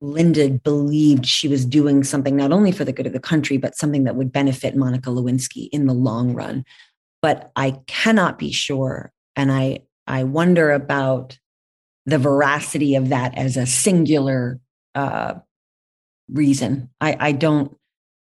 [0.00, 3.76] Linda believed she was doing something not only for the good of the country, but
[3.76, 6.64] something that would benefit Monica Lewinsky in the long run.
[7.22, 9.12] But I cannot be sure.
[9.36, 11.38] And I, I wonder about
[12.06, 14.60] the veracity of that as a singular
[14.94, 15.34] uh,
[16.28, 16.90] reason.
[17.00, 17.76] I, I don't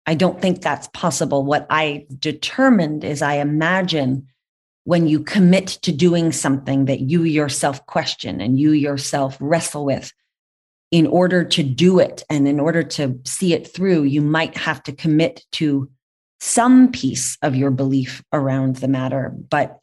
[0.07, 1.43] I don't think that's possible.
[1.43, 4.27] What I determined is I imagine
[4.87, 10.13] when you commit to doing something that you yourself question and you yourself wrestle with,
[10.91, 14.81] in order to do it and in order to see it through, you might have
[14.81, 15.89] to commit to
[16.39, 19.35] some piece of your belief around the matter.
[19.49, 19.77] But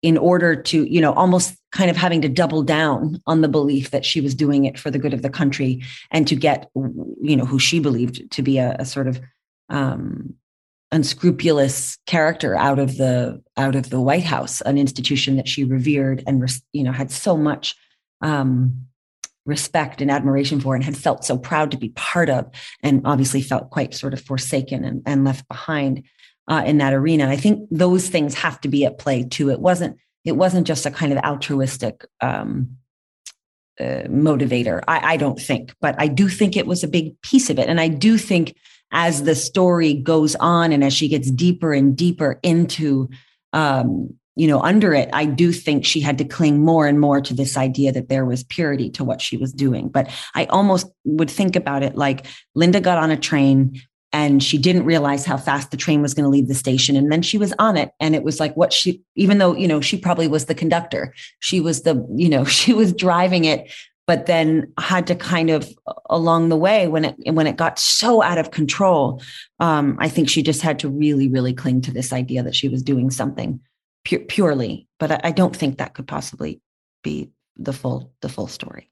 [0.00, 3.90] in order to, you know, almost kind of having to double down on the belief
[3.90, 7.36] that she was doing it for the good of the country and to get, you
[7.36, 9.20] know, who she believed to be a, a sort of
[9.68, 10.36] um,
[10.92, 16.22] unscrupulous character out of the out of the White House, an institution that she revered
[16.26, 17.74] and you know had so much
[18.20, 18.86] um,
[19.44, 22.46] respect and admiration for and had felt so proud to be part of
[22.82, 26.02] and obviously felt quite sort of forsaken and, and left behind
[26.48, 27.24] uh, in that arena.
[27.24, 29.50] And i think those things have to be at play too.
[29.50, 32.76] It wasn't it wasn't just a kind of altruistic um,
[33.78, 37.50] uh, motivator I, I don't think but i do think it was a big piece
[37.50, 37.68] of it.
[37.68, 38.54] And i do think
[38.92, 43.08] as the story goes on and as she gets deeper and deeper into
[43.52, 47.22] um, you know, under it, I do think she had to cling more and more
[47.22, 49.88] to this idea that there was purity to what she was doing.
[49.88, 53.80] But I almost would think about it like Linda got on a train
[54.12, 56.96] and she didn't realize how fast the train was going to leave the station.
[56.96, 57.90] And then she was on it.
[57.98, 61.14] And it was like what she, even though, you know, she probably was the conductor,
[61.40, 63.72] she was the, you know, she was driving it
[64.06, 65.68] but then had to kind of
[66.08, 69.22] along the way when it when it got so out of control
[69.60, 72.68] um, i think she just had to really really cling to this idea that she
[72.68, 73.60] was doing something
[74.06, 76.60] pu- purely, but I, I don't think that could possibly
[77.02, 78.90] be the full the full story.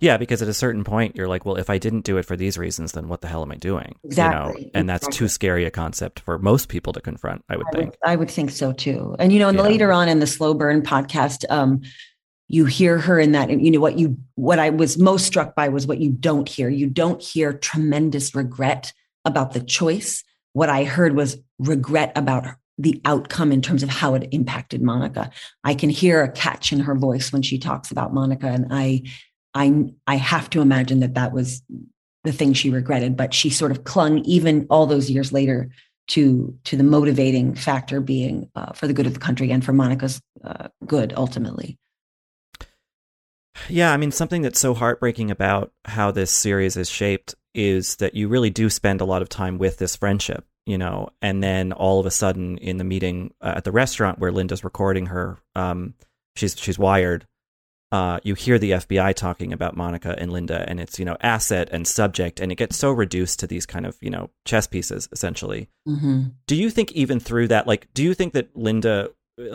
[0.00, 2.36] Yeah, because at a certain point, you're like, well, if I didn't do it for
[2.36, 3.96] these reasons, then what the hell am I doing?
[4.04, 4.62] Exactly.
[4.62, 4.70] You know?
[4.74, 5.18] And that's exactly.
[5.18, 7.90] too scary a concept for most people to confront, I would I think.
[7.90, 9.16] Would, I would think so too.
[9.18, 9.64] And, you know, and yeah.
[9.64, 11.82] later on in the Slow Burn podcast, um,
[12.52, 15.54] you hear her in that, and you know, what you, what I was most struck
[15.54, 16.68] by was what you don't hear.
[16.68, 18.92] You don't hear tremendous regret
[19.24, 20.24] about the choice.
[20.52, 25.30] What I heard was regret about the outcome in terms of how it impacted Monica.
[25.62, 29.04] I can hear a catch in her voice when she talks about Monica, and I,
[29.54, 31.62] I, I have to imagine that that was
[32.24, 33.16] the thing she regretted.
[33.16, 35.70] But she sort of clung, even all those years later,
[36.08, 39.72] to to the motivating factor being uh, for the good of the country and for
[39.72, 41.78] Monica's uh, good ultimately.
[43.68, 48.14] Yeah, I mean, something that's so heartbreaking about how this series is shaped is that
[48.14, 51.72] you really do spend a lot of time with this friendship, you know, and then
[51.72, 55.38] all of a sudden in the meeting uh, at the restaurant where Linda's recording her,
[55.54, 55.94] um,
[56.36, 57.26] she's she's wired.
[57.92, 61.68] Uh, you hear the FBI talking about Monica and Linda, and it's you know asset
[61.72, 65.08] and subject, and it gets so reduced to these kind of you know chess pieces
[65.10, 65.68] essentially.
[65.88, 66.28] Mm-hmm.
[66.46, 69.10] Do you think even through that, like, do you think that Linda,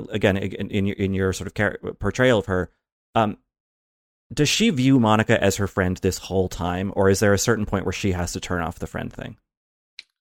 [0.10, 2.72] again, in, in your in your sort of portrayal of her,
[3.16, 3.38] um,
[4.34, 7.66] does she view Monica as her friend this whole time, or is there a certain
[7.66, 9.38] point where she has to turn off the friend thing?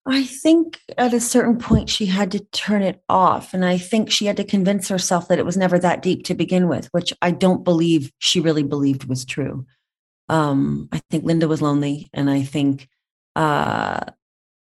[0.07, 3.55] I think at a certain point she had to turn it off.
[3.55, 6.35] And I think she had to convince herself that it was never that deep to
[6.35, 9.65] begin with, which I don't believe she really believed was true.
[10.29, 12.11] Um, I think Linda was lonely.
[12.13, 12.87] And I think
[13.35, 14.01] uh,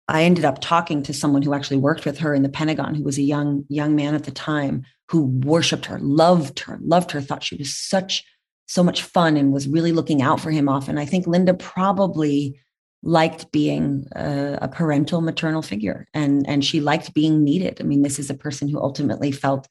[0.07, 3.03] I ended up talking to someone who actually worked with her in the Pentagon, who
[3.05, 7.23] was a young, young man at the time who worshiped her, loved her, loved her,
[7.23, 8.23] thought she was such,
[8.67, 10.99] so much fun and was really looking out for him often.
[10.99, 12.61] I think Linda probably
[13.03, 18.03] liked being a, a, parental maternal figure and and she liked being needed i mean
[18.03, 19.67] this is a person who ultimately felt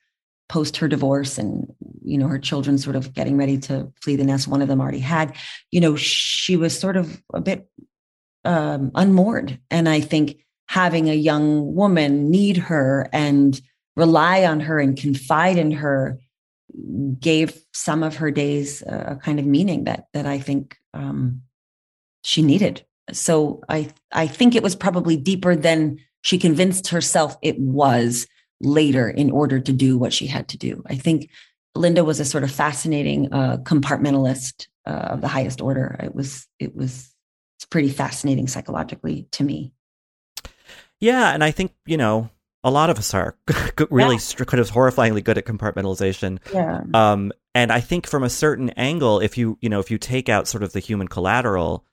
[0.49, 1.73] post her divorce and
[2.03, 4.81] you know her children sort of getting ready to flee the nest one of them
[4.81, 5.33] already had
[5.71, 7.69] you know she was sort of a bit
[8.43, 13.61] um, unmoored and i think having a young woman need her and
[13.95, 16.19] rely on her and confide in her
[17.19, 21.41] gave some of her days a, kind of meaning that that i think um,
[22.24, 27.59] she needed so I I think it was probably deeper than she convinced herself it
[27.59, 28.28] was
[28.59, 30.84] later in order to do what she had to do.
[30.86, 31.30] I think
[31.76, 35.99] Linda was a sort of fascinating uh, compartmentalist uh, of the highest order.
[36.03, 37.13] It was it was
[37.57, 39.74] it's pretty fascinating psychologically to me.
[40.99, 42.30] Yeah, and I think you know
[42.64, 43.36] a lot of us are
[43.89, 44.45] really yeah.
[44.45, 46.39] kind of horrifyingly good at compartmentalization.
[46.53, 46.84] Yeah.
[46.93, 50.30] Um, and I think from a certain angle, if you you know if you take
[50.30, 51.86] out sort of the human collateral,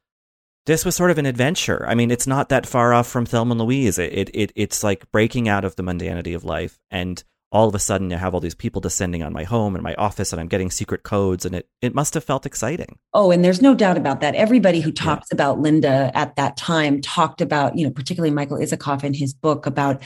[0.67, 1.85] this was sort of an adventure.
[1.89, 3.99] I mean, it's not that far off from Thelma and Louise.
[3.99, 7.75] It, it, it it's like breaking out of the mundanity of life, and all of
[7.75, 10.41] a sudden, I have all these people descending on my home and my office, and
[10.41, 12.99] I'm getting secret codes, and it it must have felt exciting.
[13.15, 14.35] Oh, and there's no doubt about that.
[14.35, 15.37] Everybody who talks yeah.
[15.37, 19.65] about Linda at that time talked about, you know, particularly Michael Isikoff in his book
[19.65, 20.03] about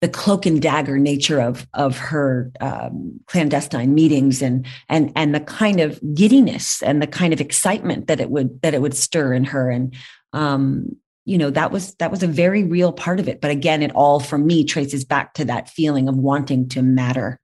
[0.00, 5.40] the cloak and dagger nature of of her um, clandestine meetings and and and the
[5.40, 9.32] kind of giddiness and the kind of excitement that it would that it would stir
[9.32, 9.70] in her.
[9.70, 9.94] And
[10.32, 13.40] um, you know that was that was a very real part of it.
[13.40, 17.38] But again it all for me traces back to that feeling of wanting to matter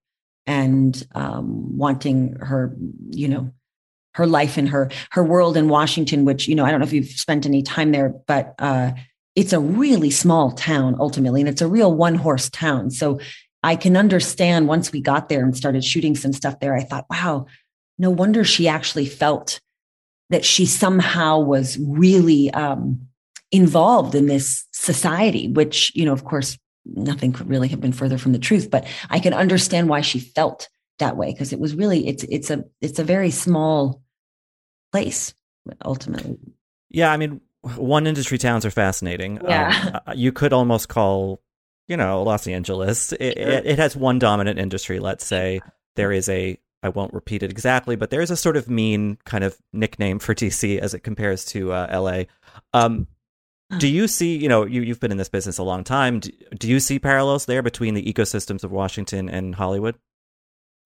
[0.46, 2.76] and um, wanting her
[3.10, 3.50] you know
[4.14, 6.92] her life and her her world in washington which you know i don't know if
[6.92, 8.90] you've spent any time there but uh,
[9.34, 12.90] it's a really small town ultimately, and it's a real one horse town.
[12.90, 13.20] So
[13.62, 17.06] I can understand once we got there and started shooting some stuff there, I thought,
[17.08, 17.46] wow,
[17.98, 19.60] no wonder she actually felt
[20.30, 23.06] that she somehow was really um,
[23.50, 28.18] involved in this society, which, you know, of course, nothing could really have been further
[28.18, 30.68] from the truth, but I can understand why she felt
[30.98, 34.02] that way because it was really it's it's a it's a very small
[34.92, 35.34] place
[35.84, 36.38] ultimately.
[36.90, 39.40] Yeah, I mean, one industry towns are fascinating.
[39.42, 39.90] Yeah.
[39.94, 41.40] Um, uh, you could almost call,
[41.88, 43.12] you know, Los Angeles.
[43.12, 43.48] It, sure.
[43.48, 44.98] it, it, has one dominant industry.
[44.98, 45.60] Let's say
[45.96, 46.58] there is a.
[46.84, 50.18] I won't repeat it exactly, but there is a sort of mean kind of nickname
[50.18, 52.24] for DC as it compares to uh, LA.
[52.72, 53.06] Um,
[53.78, 56.20] do you see, you know, you, you've been in this business a long time.
[56.20, 59.96] Do, do you see parallels there between the ecosystems of Washington and Hollywood?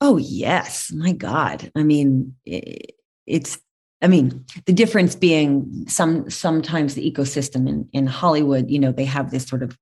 [0.01, 0.93] Oh, yes.
[0.95, 1.72] My God.
[1.74, 2.93] I mean, it,
[3.27, 3.59] it's
[4.03, 9.07] I mean, the difference being some sometimes the ecosystem in, in Hollywood, you know, they
[9.07, 9.76] have this sort of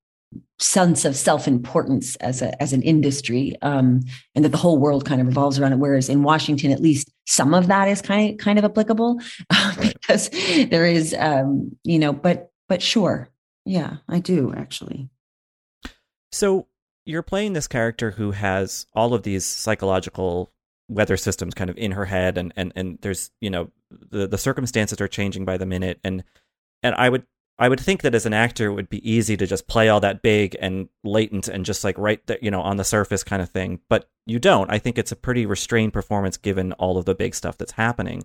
[0.59, 4.01] sense of self-importance as a as an industry, um,
[4.35, 5.79] and that the whole world kind of revolves around it.
[5.79, 9.75] Whereas in Washington, at least some of that is kind of kind of applicable uh,
[9.81, 10.31] because
[10.71, 13.31] there is, um, you know, but but sure,
[13.65, 15.11] yeah, I do actually.
[16.31, 16.67] So
[17.05, 20.53] you're playing this character who has all of these psychological
[20.89, 23.71] weather systems kind of in her head and and and there's you know
[24.11, 26.01] the the circumstances are changing by the minute.
[26.05, 26.25] And
[26.83, 27.27] and I would
[27.59, 30.01] I would think that as an actor it would be easy to just play all
[30.01, 33.43] that big and latent and just like right there, you know on the surface kind
[33.43, 33.81] of thing.
[33.89, 34.71] But you don't.
[34.71, 38.25] I think it's a pretty restrained performance given all of the big stuff that's happening.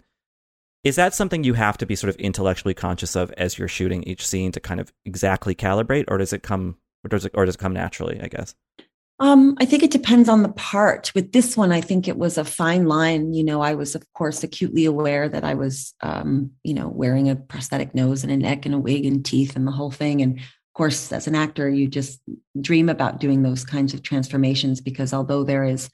[0.84, 4.04] Is that something you have to be sort of intellectually conscious of as you're shooting
[4.04, 7.46] each scene to kind of exactly calibrate or does it come or does it or
[7.46, 8.56] does it come naturally I guess
[9.22, 11.12] um, I think it depends on the part.
[11.14, 13.34] With this one, I think it was a fine line.
[13.34, 17.30] You know, I was, of course, acutely aware that I was, um, you know, wearing
[17.30, 20.22] a prosthetic nose and a neck and a wig and teeth and the whole thing.
[20.22, 22.22] And of course, as an actor, you just
[22.62, 25.90] dream about doing those kinds of transformations because although there is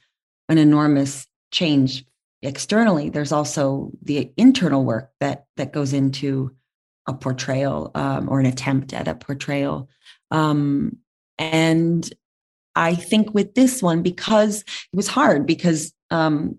[0.47, 2.05] an enormous change
[2.43, 6.55] externally, there's also the internal work that that goes into
[7.07, 9.89] a portrayal um, or an attempt at a portrayal.
[10.29, 10.97] Um,
[11.39, 12.07] and
[12.75, 16.57] I think with this one, because it was hard, because um,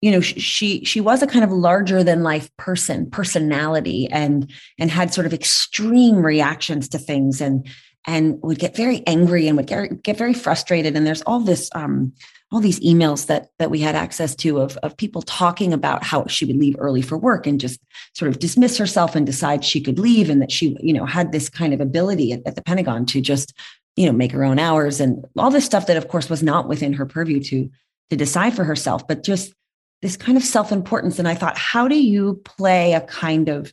[0.00, 4.90] you know she she was a kind of larger than life person personality and and
[4.90, 7.66] had sort of extreme reactions to things and
[8.06, 10.96] and would get very angry and would get, get very frustrated.
[10.96, 12.12] And there's all this um
[12.50, 16.26] all these emails that that we had access to of of people talking about how
[16.26, 17.80] she would leave early for work and just
[18.14, 21.32] sort of dismiss herself and decide she could leave and that she you know had
[21.32, 23.52] this kind of ability at, at the Pentagon to just
[23.98, 26.68] you know make her own hours and all this stuff that of course was not
[26.68, 27.68] within her purview to
[28.10, 29.52] to decide for herself but just
[30.00, 31.18] this kind of self-importance.
[31.18, 33.72] And i thought how do you play a kind of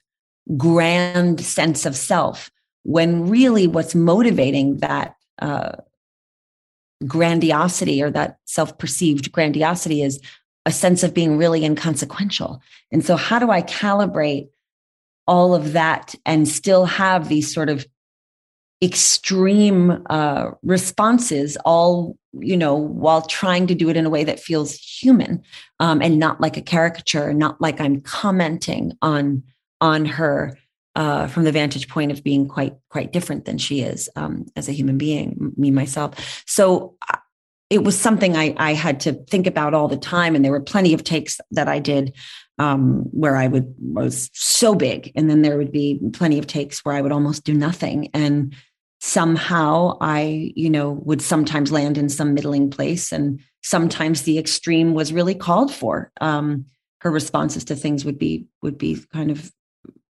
[0.57, 2.51] grand sense of self
[2.83, 5.73] when really what's motivating that uh,
[7.05, 10.19] grandiosity or that self-perceived grandiosity is
[10.65, 12.61] a sense of being really inconsequential?
[12.91, 14.49] And so how do i calibrate
[15.27, 17.85] all of that and still have these sort of
[18.81, 24.39] extreme uh, responses all you know while trying to do it in a way that
[24.39, 25.41] feels human
[25.79, 29.41] um, and not like a caricature not like i'm commenting on
[29.79, 30.57] on her
[30.95, 34.69] uh, from the vantage point of being quite quite different than she is um, as
[34.69, 36.43] a human being me myself.
[36.47, 37.17] So uh,
[37.69, 40.61] it was something I, I had to think about all the time and there were
[40.61, 42.13] plenty of takes that i did
[42.57, 46.83] um, where I would was so big, and then there would be plenty of takes
[46.83, 48.55] where I would almost do nothing, and
[49.01, 54.93] somehow I, you know, would sometimes land in some middling place, and sometimes the extreme
[54.93, 56.11] was really called for.
[56.21, 56.65] Um,
[57.05, 59.51] her responses to things would be would be kind of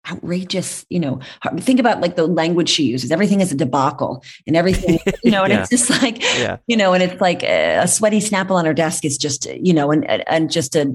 [0.08, 1.18] outrageous you know
[1.58, 5.42] think about like the language she uses everything is a debacle and everything you know
[5.42, 5.60] and yeah.
[5.60, 6.58] it's just like yeah.
[6.68, 9.90] you know and it's like a sweaty snapple on her desk is just you know
[9.90, 10.94] and and just a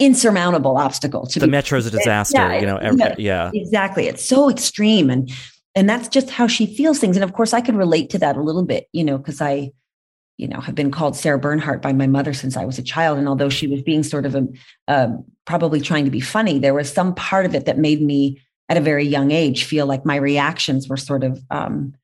[0.00, 3.50] insurmountable obstacle to the metro is a disaster yeah, you know every, yeah.
[3.54, 5.30] Exactly it's so extreme and
[5.74, 8.36] and that's just how she feels things and of course i could relate to that
[8.36, 9.70] a little bit you know because i
[10.38, 13.18] you know have been called sarah bernhardt by my mother since i was a child
[13.18, 14.46] and although she was being sort of a,
[14.88, 15.08] uh,
[15.44, 18.76] probably trying to be funny there was some part of it that made me at
[18.76, 21.94] a very young age feel like my reactions were sort of um,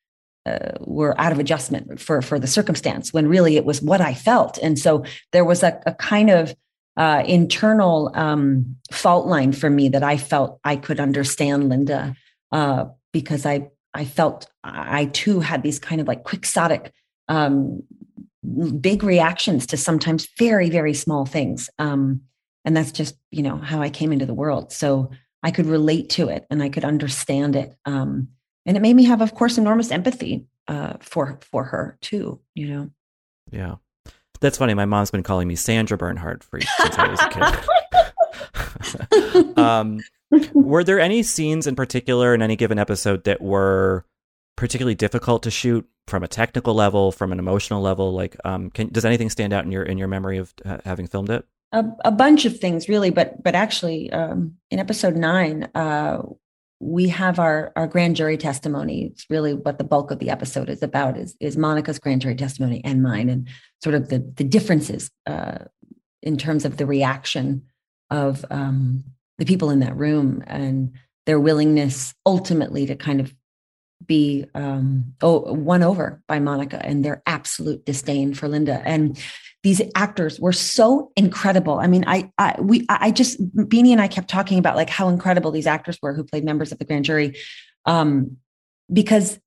[0.46, 4.14] uh, were out of adjustment for for the circumstance when really it was what i
[4.14, 6.54] felt and so there was a, a kind of
[6.96, 12.14] uh, internal um, fault line for me that I felt I could understand Linda
[12.50, 16.92] uh, because I I felt I too had these kind of like quixotic
[17.28, 17.82] um,
[18.80, 21.70] big reactions to sometimes very very small things.
[21.78, 22.22] Um,
[22.64, 24.72] and that's just you know how I came into the world.
[24.72, 25.10] So
[25.42, 28.28] I could relate to it and I could understand it um,
[28.64, 32.68] and it made me have of course enormous empathy uh, for for her too you
[32.68, 32.90] know?
[33.50, 33.76] Yeah
[34.42, 34.74] that's funny.
[34.74, 37.28] My mom's been calling me Sandra Bernhardt for since I was a
[39.44, 39.58] kid.
[39.58, 40.00] um,
[40.52, 44.04] were there any scenes in particular in any given episode that were
[44.56, 48.12] particularly difficult to shoot from a technical level, from an emotional level?
[48.12, 51.06] Like, um, can, does anything stand out in your in your memory of uh, having
[51.06, 51.46] filmed it?
[51.72, 56.22] A, a, bunch of things, really, but but actually, um, in episode nine, uh,
[56.82, 59.04] we have our our grand jury testimony.
[59.04, 62.34] It's really what the bulk of the episode is about is is Monica's grand jury
[62.34, 63.48] testimony and mine, and
[63.82, 65.58] sort of the the differences uh,
[66.22, 67.62] in terms of the reaction
[68.10, 69.04] of um,
[69.38, 70.92] the people in that room and
[71.24, 73.32] their willingness ultimately to kind of
[74.06, 78.82] be um, oh, won over by Monica and their absolute disdain for Linda.
[78.84, 79.18] And
[79.62, 81.78] these actors were so incredible.
[81.78, 85.08] I mean, I, I, we, I just Beanie and I kept talking about like how
[85.08, 87.36] incredible these actors were who played members of the grand jury,
[87.86, 88.36] um,
[88.92, 89.38] because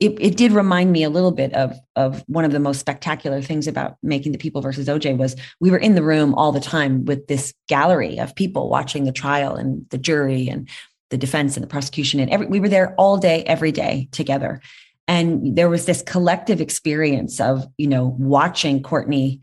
[0.00, 3.42] it, it did remind me a little bit of of one of the most spectacular
[3.42, 6.60] things about making the people versus OJ was we were in the room all the
[6.60, 10.68] time with this gallery of people watching the trial and the jury and
[11.10, 14.60] the defense and the prosecution and every we were there all day every day together.
[15.08, 19.40] And there was this collective experience of, you know, watching Courtney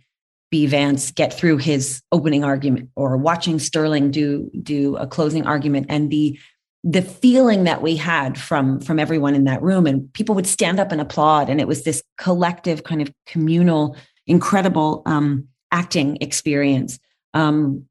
[0.50, 0.66] B.
[0.66, 6.10] Vance get through his opening argument or watching Sterling do do a closing argument and
[6.10, 6.40] the
[6.84, 9.86] the feeling that we had from from everyone in that room.
[9.86, 11.50] And people would stand up and applaud.
[11.50, 16.98] And it was this collective kind of communal incredible um, acting experience
[17.34, 17.86] um,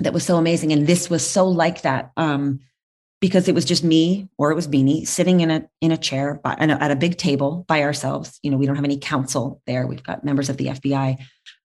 [0.00, 0.72] that was so amazing.
[0.72, 2.58] And this was so like that um,
[3.20, 6.40] because it was just me or it was Beanie sitting in a in a chair
[6.42, 8.38] by, at a big table by ourselves.
[8.42, 9.86] You know, we don't have any counsel there.
[9.86, 11.18] We've got members of the FBI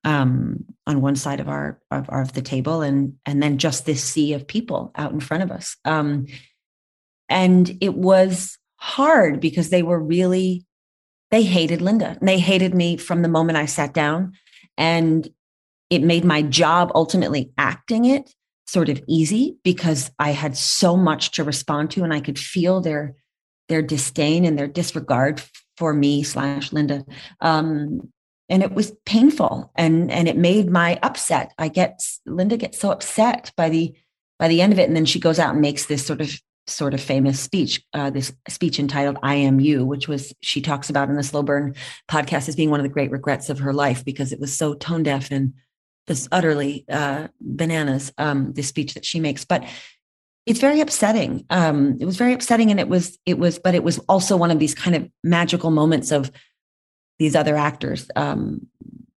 [0.04, 4.04] um, on one side of our of, of, the table, and and then just this
[4.04, 5.78] sea of people out in front of us.
[5.86, 6.26] Um,
[7.30, 10.66] and it was hard because they were really
[11.32, 12.18] they hated Linda.
[12.20, 14.34] And they hated me from the moment I sat down,
[14.78, 15.28] and
[15.90, 18.34] it made my job ultimately acting it
[18.66, 22.82] sort of easy because I had so much to respond to and I could feel
[22.82, 23.16] their
[23.70, 25.42] their disdain and their disregard
[25.78, 27.06] for me slash Linda.
[27.40, 28.12] Um,
[28.50, 31.54] and it was painful and and it made my upset.
[31.58, 33.94] I get Linda gets so upset by the
[34.40, 36.32] by the end of it, and then she goes out and makes this sort of
[36.68, 40.90] sort of famous speech, uh, this speech entitled "I Am You," which was she talks
[40.90, 41.76] about in the Slow Burn
[42.10, 44.74] podcast as being one of the great regrets of her life because it was so
[44.74, 45.54] tone deaf and
[46.08, 48.12] this utterly uh, bananas.
[48.18, 49.64] Um, this speech that she makes, but
[50.46, 51.46] it's very upsetting.
[51.50, 54.52] Um, it was very upsetting, and it was it was, but it was also one
[54.52, 56.32] of these kind of magical moments of
[57.20, 58.68] these other actors um,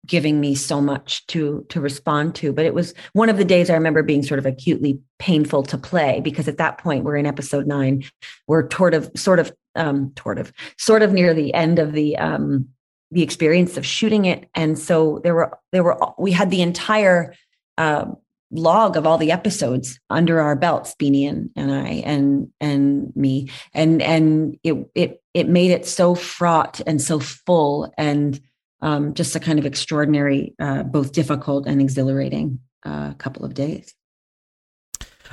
[0.07, 3.69] giving me so much to to respond to but it was one of the days
[3.69, 7.27] i remember being sort of acutely painful to play because at that point we're in
[7.27, 8.05] episode nine
[8.47, 12.17] we're sort of sort of um sort of sort of near the end of the
[12.19, 12.69] um
[13.11, 17.35] the experience of shooting it and so there were there were we had the entire
[17.79, 18.07] uh,
[18.51, 23.51] log of all the episodes under our belts beanie and, and i and and me
[23.73, 28.41] and and it it it made it so fraught and so full and
[28.81, 33.95] um, just a kind of extraordinary, uh, both difficult and exhilarating uh, couple of days.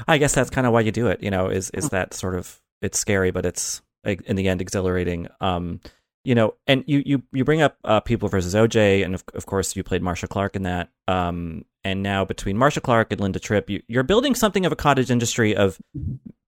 [0.07, 1.21] I guess that's kind of why you do it.
[1.21, 5.27] You know, is is that sort of it's scary, but it's in the end exhilarating.
[5.39, 5.79] Um,
[6.23, 9.45] you know, and you you you bring up uh, People versus OJ, and of, of
[9.45, 10.89] course you played Marcia Clark in that.
[11.07, 14.75] Um, and now between Marcia Clark and Linda Tripp, you, you're building something of a
[14.75, 15.79] cottage industry of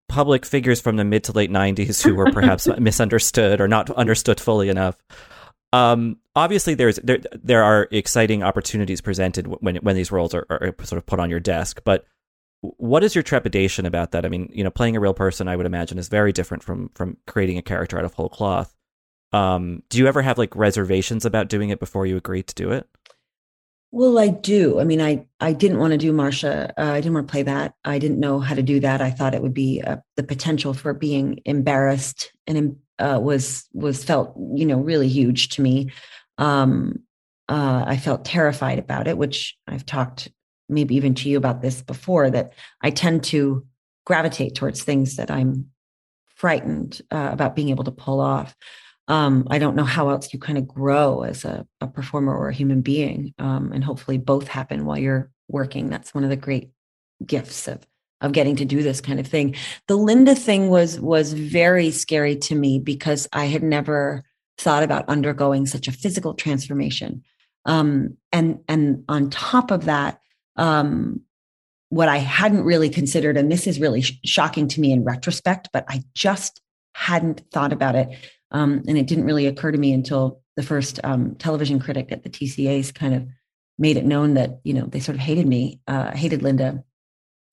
[0.08, 4.40] public figures from the mid to late 90s who were perhaps misunderstood or not understood
[4.40, 4.96] fully enough.
[5.72, 10.74] Um, obviously, there's there there are exciting opportunities presented when when these roles are, are
[10.84, 11.82] sort of put on your desk.
[11.84, 12.06] But
[12.60, 14.24] what is your trepidation about that?
[14.24, 16.90] I mean, you know, playing a real person, I would imagine, is very different from
[16.94, 18.75] from creating a character out of whole cloth.
[19.32, 22.70] Um, do you ever have like reservations about doing it before you agree to do
[22.70, 22.88] it?
[23.92, 24.80] Well, I do.
[24.80, 26.72] I mean, I I didn't want to do Marcia.
[26.76, 27.74] Uh, I didn't want to play that.
[27.84, 29.00] I didn't know how to do that.
[29.00, 34.04] I thought it would be uh, the potential for being embarrassed and uh, was was
[34.04, 35.92] felt you know really huge to me.
[36.38, 37.00] Um,
[37.48, 40.28] uh, I felt terrified about it, which I've talked
[40.68, 42.28] maybe even to you about this before.
[42.28, 42.52] That
[42.82, 43.64] I tend to
[44.04, 45.70] gravitate towards things that I'm
[46.34, 48.54] frightened uh, about being able to pull off.
[49.08, 52.48] Um, I don't know how else you kind of grow as a, a performer or
[52.48, 55.88] a human being, um, and hopefully both happen while you're working.
[55.88, 56.70] That's one of the great
[57.24, 57.86] gifts of
[58.22, 59.54] of getting to do this kind of thing.
[59.88, 64.24] The Linda thing was was very scary to me because I had never
[64.58, 67.22] thought about undergoing such a physical transformation.
[67.64, 70.20] Um, and and on top of that,
[70.56, 71.20] um,
[71.90, 75.68] what I hadn't really considered, and this is really sh- shocking to me in retrospect,
[75.72, 76.60] but I just
[76.94, 78.08] hadn't thought about it,
[78.50, 82.22] um, and it didn't really occur to me until the first um, television critic at
[82.22, 83.26] the TCA's kind of
[83.78, 86.82] made it known that you know they sort of hated me, uh, hated Linda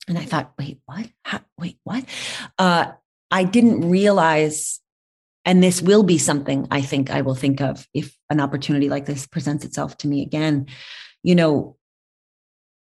[0.07, 1.09] and I thought, wait, what?
[1.23, 2.05] How, wait, what?
[2.59, 2.91] Uh,
[3.31, 4.81] I didn't realize,
[5.45, 9.05] and this will be something I think I will think of if an opportunity like
[9.05, 10.67] this presents itself to me again.
[11.23, 11.77] You know,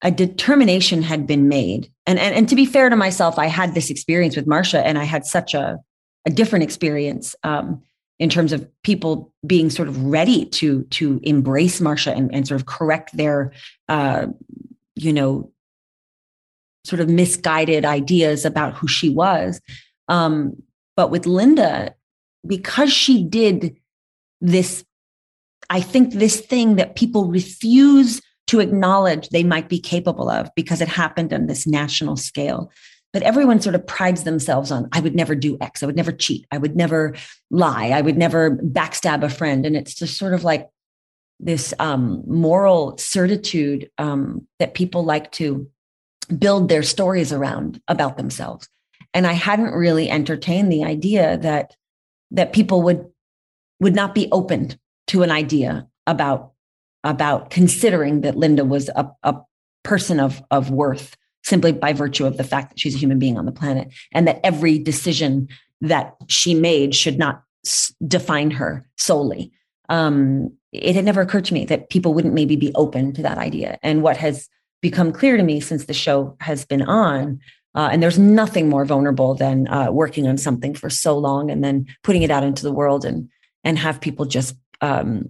[0.02, 1.92] a determination had been made.
[2.08, 4.98] And, and, and to be fair to myself, I had this experience with Marcia and
[4.98, 5.80] I had such a,
[6.26, 7.84] a different experience um,
[8.24, 12.62] in terms of people being sort of ready to, to embrace Marcia and, and sort
[12.62, 13.52] of correct their,
[13.90, 14.28] uh,
[14.96, 15.52] you know,
[16.86, 19.60] sort of misguided ideas about who she was.
[20.08, 20.64] Um,
[20.96, 21.96] but with Linda,
[22.48, 23.76] because she did
[24.40, 24.86] this,
[25.70, 30.80] I think this thing that people refuse to acknowledge they might be capable of because
[30.80, 32.72] it happened on this national scale.
[33.14, 36.12] But everyone sort of prides themselves on, I would never do X, I would never
[36.12, 37.16] cheat, I would never
[37.52, 39.66] lie, I would never backstab a friend.
[39.66, 40.68] And it's just sort of like
[41.40, 45.70] this um, moral certitude um, that people like to
[46.38, 48.68] build their stories around about themselves.
[49.14, 51.76] And i hadn't really entertained the idea that
[52.32, 53.06] that people would
[53.80, 56.54] would not be open to an idea about
[57.04, 59.36] about considering that linda was a, a
[59.84, 63.38] person of of worth simply by virtue of the fact that she's a human being
[63.38, 65.48] on the planet and that every decision
[65.82, 69.52] that she made should not s- define her solely
[69.90, 73.38] um, it had never occurred to me that people wouldn't maybe be open to that
[73.38, 74.50] idea and what has
[74.82, 77.40] become clear to me since the show has been on.
[77.76, 81.64] Uh, and there's nothing more vulnerable than uh, working on something for so long and
[81.64, 83.30] then putting it out into the world and
[83.64, 85.30] and have people just um,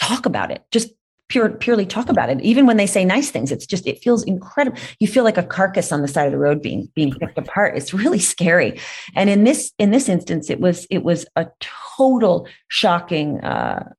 [0.00, 0.90] talk about it, just
[1.32, 2.38] pure purely talk about it.
[2.42, 4.78] Even when they say nice things, it's just it feels incredible.
[5.00, 7.74] You feel like a carcass on the side of the road being being picked apart.
[7.76, 8.78] It's really scary.
[9.14, 11.46] And in this in this instance, it was it was a
[11.96, 13.92] total shocking uh,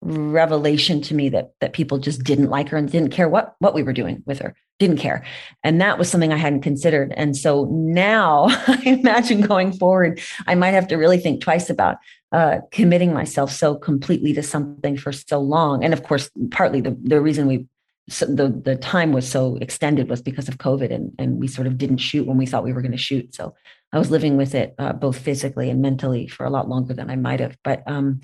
[0.00, 3.74] revelation to me that that people just didn't like her and didn't care what what
[3.74, 5.22] we were doing with her didn't care.
[5.62, 7.12] And that was something i hadn't considered.
[7.16, 11.98] And so now i imagine going forward i might have to really think twice about
[12.32, 15.84] uh, committing myself so completely to something for so long.
[15.84, 17.66] And of course partly the, the reason we
[18.08, 21.68] so the the time was so extended was because of covid and and we sort
[21.68, 23.34] of didn't shoot when we thought we were going to shoot.
[23.34, 23.54] So
[23.92, 27.10] i was living with it uh, both physically and mentally for a lot longer than
[27.10, 27.56] i might have.
[27.62, 28.20] But um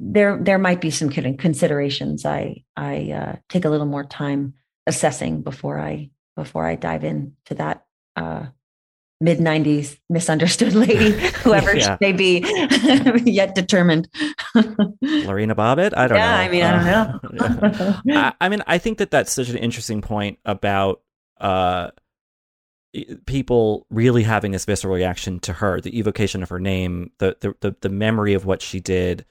[0.00, 2.26] there there might be some considerations.
[2.26, 4.54] I I uh, take a little more time
[4.86, 7.84] assessing before I before I dive into that
[8.16, 8.46] uh,
[9.20, 11.10] mid '90s misunderstood lady,
[11.42, 12.44] whoever she may be,
[13.24, 14.08] yet determined.
[15.02, 16.42] Lorena Bobbitt, I don't yeah, know.
[16.42, 18.20] I mean, I don't know.
[18.20, 21.02] I, I, mean, I think that that's such an interesting point about
[21.40, 21.90] uh,
[23.26, 27.54] people really having this visceral reaction to her, the evocation of her name, the the
[27.60, 29.24] the, the memory of what she did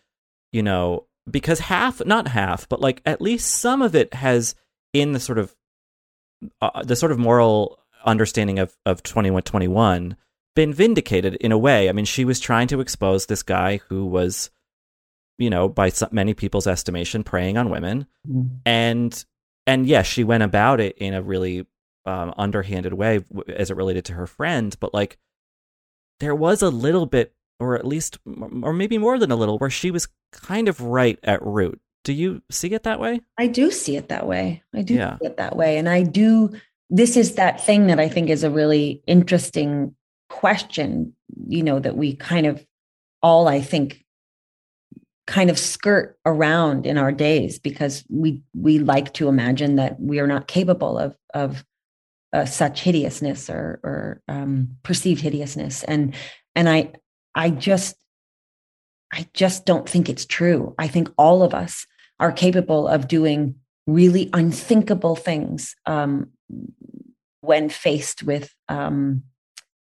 [0.53, 4.55] you know, because half, not half, but like at least some of it has
[4.93, 5.55] in the sort of
[6.61, 10.15] uh, the sort of moral understanding of of 2121
[10.55, 11.89] been vindicated in a way.
[11.89, 14.51] I mean, she was trying to expose this guy who was
[15.37, 18.07] you know, by some, many people's estimation preying on women.
[18.29, 18.59] Mm.
[18.65, 19.25] And
[19.65, 21.65] and yes, she went about it in a really
[22.05, 25.17] um, underhanded way as it related to her friend, but like
[26.19, 28.17] there was a little bit or at least,
[28.61, 31.79] or maybe more than a little, where she was kind of right at root.
[32.03, 33.21] Do you see it that way?
[33.37, 34.61] I do see it that way.
[34.73, 35.17] I do yeah.
[35.19, 35.77] see it that way.
[35.77, 36.51] And I do,
[36.89, 39.95] this is that thing that I think is a really interesting
[40.29, 41.15] question,
[41.47, 42.65] you know, that we kind of
[43.21, 44.03] all, I think,
[45.25, 50.19] kind of skirt around in our days because we we like to imagine that we
[50.19, 51.63] are not capable of of
[52.33, 56.13] uh, such hideousness or or um, perceived hideousness and
[56.55, 56.91] and I
[57.35, 57.95] I just,
[59.11, 60.75] I just don't think it's true.
[60.77, 61.85] I think all of us
[62.23, 63.53] are capable of doing
[63.85, 66.29] really unthinkable things um,
[67.41, 69.23] when faced with um,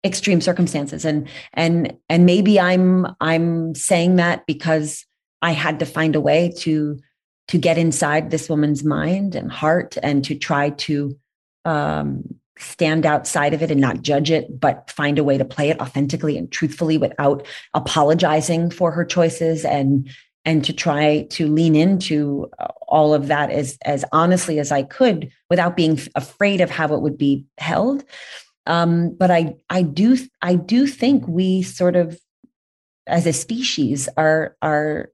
[0.05, 1.05] extreme circumstances.
[1.05, 5.05] And and and maybe I'm I'm saying that because
[5.43, 7.01] I had to find a way to
[7.49, 11.19] to get inside this woman's mind and heart and to try to
[11.65, 12.23] um,
[12.57, 15.81] stand outside of it and not judge it, but find a way to play it
[15.81, 20.09] authentically and truthfully without apologizing for her choices and
[20.49, 24.83] and to try to lean into uh, all of that as as honestly as I
[24.83, 28.03] could without being afraid of how it would be held.
[28.65, 32.19] Um, but I I do I do think we sort of
[33.07, 35.11] as a species are are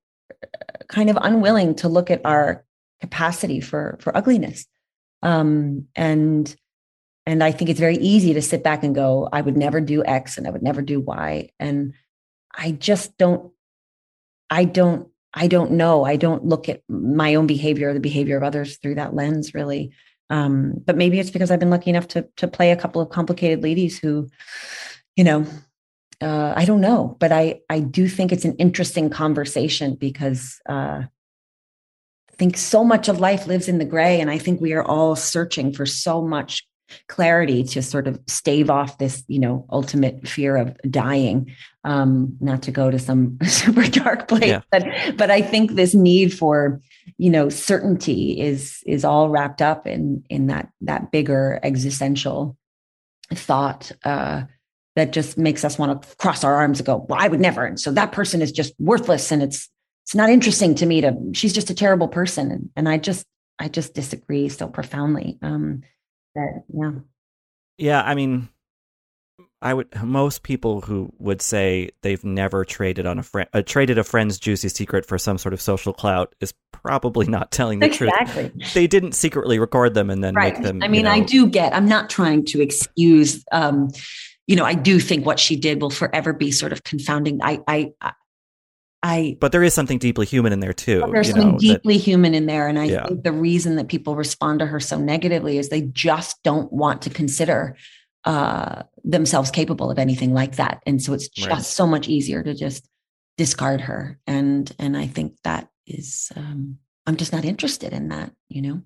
[0.87, 2.65] kind of unwilling to look at our
[3.01, 4.67] capacity for for ugliness
[5.23, 6.55] um, and
[7.27, 10.05] and I think it's very easy to sit back and go, I would never do
[10.05, 11.49] X and I would never do Y.
[11.59, 11.95] And
[12.55, 13.51] I just don't,
[14.51, 16.05] I don't, I don't know.
[16.05, 19.53] I don't look at my own behavior or the behavior of others through that lens,
[19.53, 19.93] really.
[20.31, 23.11] Um, but maybe it's because I've been lucky enough to to play a couple of
[23.11, 24.29] complicated ladies who,
[25.17, 25.47] you know,
[26.21, 31.03] uh, I don't know, but I I do think it's an interesting conversation because uh,
[31.03, 34.85] I think so much of life lives in the gray, and I think we are
[34.85, 36.67] all searching for so much
[37.09, 41.51] clarity to sort of stave off this you know ultimate fear of dying.
[41.85, 44.63] Um not to go to some super dark place yeah.
[44.71, 46.81] but but i think this need for
[47.19, 52.57] you know certainty is is all wrapped up in in that that bigger existential
[53.33, 54.43] thought uh
[54.97, 57.65] that just makes us want to cross our arms and go well i would never.
[57.65, 59.69] And so that person is just worthless and it's
[60.05, 63.27] it's not interesting to me to she's just a terrible person and, and i just
[63.59, 65.39] i just disagree so profoundly.
[65.43, 65.83] Um
[66.35, 66.91] that yeah
[67.79, 68.49] yeah i mean
[69.63, 73.99] i would most people who would say they've never traded on a friend uh, traded
[73.99, 77.87] a friend's juicy secret for some sort of social clout is probably not telling the
[77.87, 78.51] exactly.
[78.51, 80.55] truth they didn't secretly record them and then right.
[80.55, 83.91] make them i mean you know, i do get i'm not trying to excuse um
[84.47, 87.61] you know i do think what she did will forever be sort of confounding i
[87.67, 87.93] i
[89.05, 91.05] I, but there is something deeply human in there too.
[91.13, 93.07] There's something know, deeply that, human in there, and I yeah.
[93.07, 97.03] think the reason that people respond to her so negatively is they just don't want
[97.03, 97.77] to consider
[98.25, 101.63] uh, themselves capable of anything like that, and so it's just right.
[101.63, 102.89] so much easier to just
[103.37, 104.19] discard her.
[104.27, 108.83] And and I think that is, um, I'm just not interested in that, you know.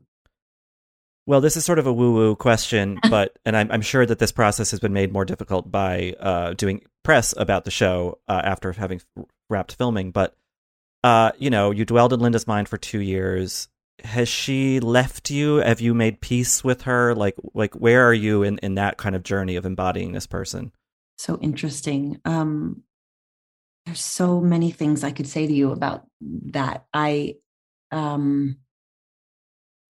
[1.26, 4.32] Well, this is sort of a woo-woo question, but and I'm, I'm, sure that this
[4.32, 8.72] process has been made more difficult by uh, doing press about the show uh, after
[8.72, 9.00] having
[9.48, 10.10] wrapped filming.
[10.10, 10.36] But
[11.04, 13.68] uh, you know, you dwelled in Linda's mind for two years.
[14.04, 15.56] Has she left you?
[15.56, 17.14] Have you made peace with her?
[17.14, 20.72] Like, like where are you in in that kind of journey of embodying this person?
[21.16, 22.20] So interesting.
[22.24, 22.82] Um,
[23.86, 26.84] there's so many things I could say to you about that.
[26.92, 27.36] I
[27.90, 28.58] um,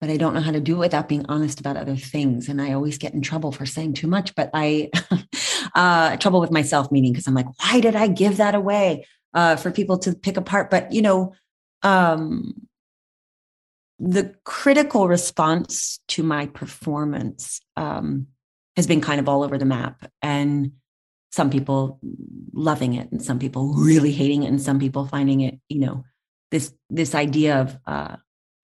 [0.01, 2.47] but I don't know how to do it without being honest about other things.
[2.47, 4.89] And I always get in trouble for saying too much, but I,
[5.75, 9.55] uh, trouble with myself, meaning because I'm like, why did I give that away uh,
[9.55, 10.69] for people to pick apart?
[10.69, 11.33] But, you know,
[11.83, 12.67] um,
[13.99, 18.27] the critical response to my performance um,
[18.75, 20.09] has been kind of all over the map.
[20.21, 20.73] And
[21.31, 21.99] some people
[22.53, 26.03] loving it and some people really hating it and some people finding it, you know,
[26.51, 28.15] this this idea of uh,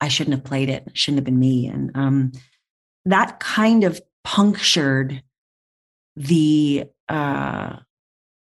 [0.02, 1.68] I shouldn't have played it, shouldn't have been me.
[1.68, 2.32] And um,
[3.06, 5.22] that kind of punctured
[6.16, 7.78] the uh,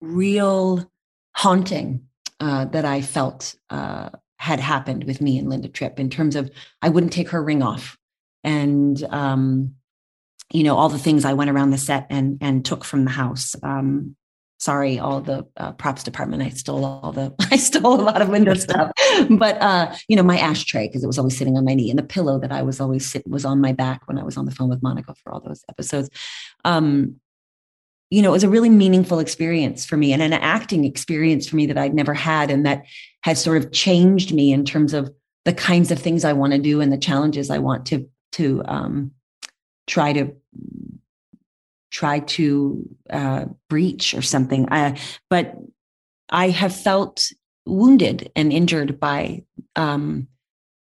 [0.01, 0.89] real
[1.36, 2.07] haunting
[2.39, 6.51] uh, that I felt uh, had happened with me and Linda Tripp in terms of
[6.82, 7.97] I wouldn't take her ring off.
[8.43, 9.76] And, um,
[10.51, 13.11] you know, all the things I went around the set and, and took from the
[13.11, 13.55] house.
[13.63, 14.16] Um,
[14.59, 18.30] sorry all the uh, props department i stole all the i stole a lot of
[18.30, 18.91] window stuff
[19.32, 21.99] but uh you know my ashtray because it was always sitting on my knee and
[21.99, 24.45] the pillow that i was always sit was on my back when i was on
[24.45, 26.09] the phone with monica for all those episodes
[26.63, 27.20] um
[28.10, 31.56] you know it was a really meaningful experience for me and an acting experience for
[31.56, 32.84] me that i'd never had and that
[33.22, 35.12] has sort of changed me in terms of
[35.45, 38.62] the kinds of things i want to do and the challenges i want to to
[38.66, 39.12] um
[39.88, 40.36] try to
[41.95, 44.68] try to uh, breach or something.
[44.68, 44.95] Uh,
[45.30, 45.56] but
[46.30, 47.32] I have felt
[47.66, 49.43] wounded and injured by
[49.78, 50.28] um,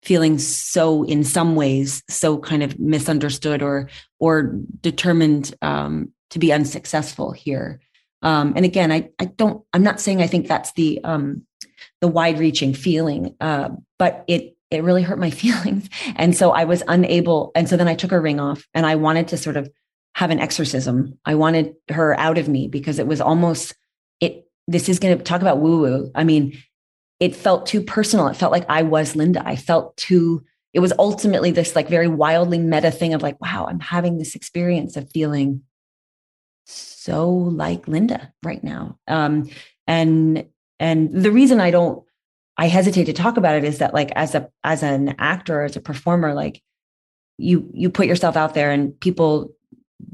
[0.01, 6.51] feeling so, in some ways, so kind of misunderstood or or determined um, to be
[6.51, 7.79] unsuccessful here.
[8.23, 9.63] Um, and again, I I don't.
[9.73, 11.45] I'm not saying I think that's the um,
[12.01, 13.69] the wide-reaching feeling, uh,
[13.99, 17.51] but it it really hurt my feelings, and so I was unable.
[17.53, 19.69] And so then I took a ring off, and I wanted to sort of
[20.15, 21.19] have an exorcism.
[21.25, 23.75] I wanted her out of me because it was almost
[24.19, 24.47] it.
[24.67, 26.11] This is going to talk about woo woo.
[26.15, 26.57] I mean,
[27.19, 28.27] it felt too personal.
[28.29, 29.43] It felt like I was Linda.
[29.45, 30.43] I felt too.
[30.71, 34.33] It was ultimately this like very wildly meta thing of like, wow, I'm having this
[34.33, 35.61] experience of feeling
[37.03, 38.97] so like Linda right now.
[39.09, 39.49] Um,
[39.87, 40.45] and
[40.79, 42.01] and the reason I don't,
[42.57, 45.75] I hesitate to talk about it is that like as a as an actor, as
[45.75, 46.63] a performer, like
[47.37, 49.53] you you put yourself out there and people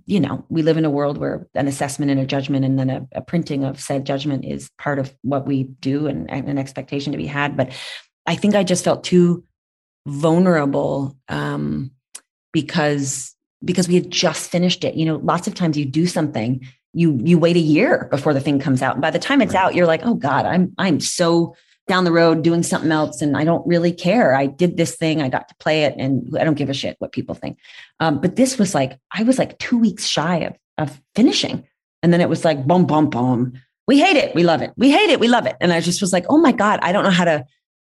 [0.05, 2.89] you know, we live in a world where an assessment and a judgment and then
[2.89, 6.57] a, a printing of said judgment is part of what we do and, and, an
[6.57, 7.57] expectation to be had.
[7.57, 7.71] But
[8.25, 9.43] I think I just felt too
[10.07, 11.91] vulnerable um,
[12.51, 14.95] because because we had just finished it.
[14.95, 18.39] You know, lots of times you do something, you you wait a year before the
[18.39, 18.95] thing comes out.
[18.95, 19.65] And by the time it's right.
[19.65, 21.55] out, you're like, oh God, I'm I'm so
[21.89, 24.35] down the road doing something else and I don't really care.
[24.35, 26.95] I did this thing, I got to play it, and I don't give a shit
[26.99, 27.57] what people think.
[27.99, 31.67] Um, but this was like, I was like two weeks shy of, of finishing.
[32.03, 33.59] And then it was like, boom, boom, boom.
[33.87, 34.35] We hate it.
[34.35, 34.71] We love it.
[34.77, 35.19] We hate it.
[35.19, 35.55] We love it.
[35.59, 37.43] And I just was like, oh my God, I don't know how to.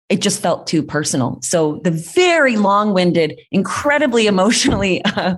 [0.09, 1.39] It just felt too personal.
[1.43, 5.35] So the very long-winded, incredibly emotionally uh,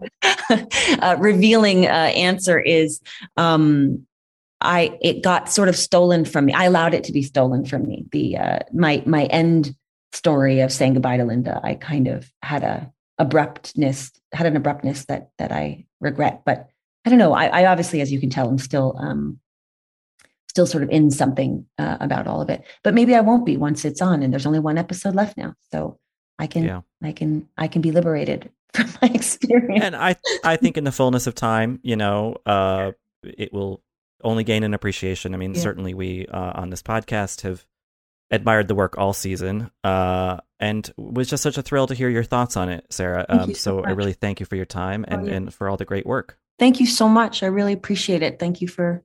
[1.02, 3.02] uh, revealing uh, answer is
[3.38, 4.06] um,
[4.62, 6.54] I it got sort of stolen from me.
[6.54, 8.06] I allowed it to be stolen from me.
[8.12, 9.76] The uh, my my end
[10.14, 11.60] story of saying goodbye to Linda.
[11.64, 16.44] I kind of had a abruptness had an abruptness that that I regret.
[16.46, 16.70] But
[17.06, 17.34] I don't know.
[17.34, 19.40] I, I obviously, as you can tell, I'm still um,
[20.52, 22.62] still sort of in something uh, about all of it.
[22.84, 24.22] But maybe I won't be once it's on.
[24.22, 25.98] And there's only one episode left now, so
[26.38, 26.82] I can yeah.
[27.02, 29.82] I can I can be liberated from my experience.
[29.82, 32.92] And I I think in the fullness of time, you know, uh,
[33.24, 33.82] it will
[34.26, 35.34] only gain an appreciation.
[35.34, 35.62] I mean, yeah.
[35.62, 37.66] certainly we uh, on this podcast have
[38.30, 42.26] admired the work all season, uh, and was just such a thrill to hear your
[42.26, 43.26] thoughts on it, Sarah.
[43.30, 45.34] Um, so, so I really thank you for your time and, oh, yeah.
[45.34, 46.38] and for all the great work.
[46.60, 47.42] Thank you so much.
[47.42, 48.38] I really appreciate it.
[48.38, 49.02] Thank you for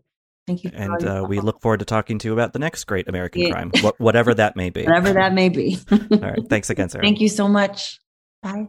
[0.47, 0.70] thank you.
[0.74, 3.51] and uh, we look forward to talking to you about the next great American yeah.
[3.51, 4.84] crime, wh- whatever that may be.
[4.84, 5.78] whatever that may be.
[5.90, 6.49] all right.
[6.49, 7.05] Thanks again, Sarah.
[7.05, 8.01] Thank you so much.
[8.42, 8.68] Bye.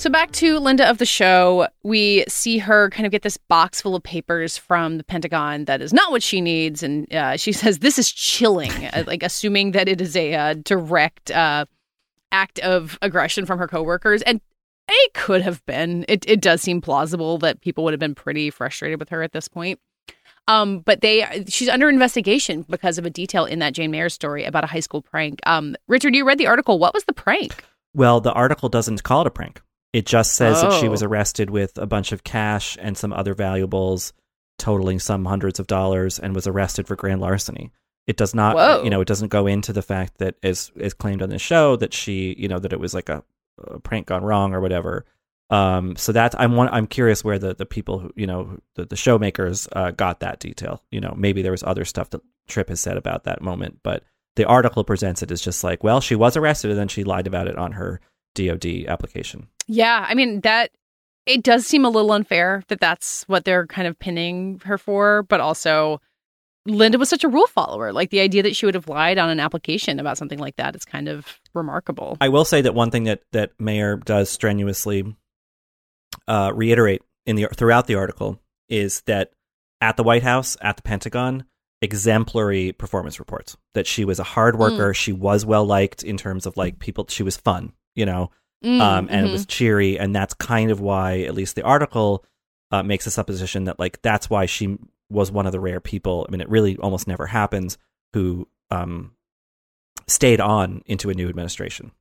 [0.00, 3.82] So back to Linda of the show, we see her kind of get this box
[3.82, 7.52] full of papers from the Pentagon that is not what she needs, and uh, she
[7.60, 11.66] says this is chilling, uh, like assuming that it is a uh, direct uh,
[12.32, 14.40] act of aggression from her coworkers, and
[14.88, 16.06] it could have been.
[16.08, 19.32] It it does seem plausible that people would have been pretty frustrated with her at
[19.32, 19.78] this point.
[20.48, 24.44] Um, but they she's under investigation because of a detail in that Jane Mayer story
[24.44, 25.40] about a high school prank.
[25.44, 26.78] Um, Richard, you read the article.
[26.78, 27.66] What was the prank?
[27.92, 29.60] Well, the article doesn't call it a prank.
[29.92, 30.70] It just says oh.
[30.70, 31.06] that she was oh.
[31.06, 34.12] arrested with a bunch of cash and some other valuables
[34.58, 37.72] totaling some hundreds of dollars and was arrested for grand larceny.
[38.06, 38.82] It does not, Whoa.
[38.82, 41.76] you know, it doesn't go into the fact that is is claimed on the show
[41.76, 43.24] that she, you know, that it was like a,
[43.66, 45.04] a prank gone wrong or whatever.
[45.48, 48.84] Um, so that's I'm one, I'm curious where the the people who you know the,
[48.84, 50.82] the show makers uh, got that detail.
[50.90, 54.04] You know, maybe there was other stuff that Tripp has said about that moment, but
[54.36, 57.26] the article presents it as just like, well, she was arrested and then she lied
[57.26, 58.00] about it on her
[58.34, 59.48] DOD application.
[59.66, 60.70] Yeah, I mean that
[61.26, 65.22] it does seem a little unfair that that's what they're kind of pinning her for,
[65.24, 66.00] but also
[66.66, 67.92] Linda was such a rule follower.
[67.92, 70.74] Like the idea that she would have lied on an application about something like that
[70.76, 72.16] is kind of remarkable.
[72.20, 75.16] I will say that one thing that that Mayer does strenuously
[76.28, 79.32] uh, reiterate in the throughout the article is that
[79.80, 81.44] at the White House, at the Pentagon,
[81.82, 83.56] exemplary performance reports.
[83.74, 84.90] That she was a hard worker.
[84.90, 84.96] Mm.
[84.96, 87.06] She was well liked in terms of like people.
[87.08, 88.30] She was fun, you know,
[88.64, 92.24] Mm, um, and it was cheery, and that's kind of why, at least the article
[92.70, 94.78] uh, makes a supposition that like that's why she
[95.08, 96.26] was one of the rare people.
[96.28, 97.78] I mean, it really almost never happens
[98.12, 99.12] who um,
[100.06, 101.92] stayed on into a new administration.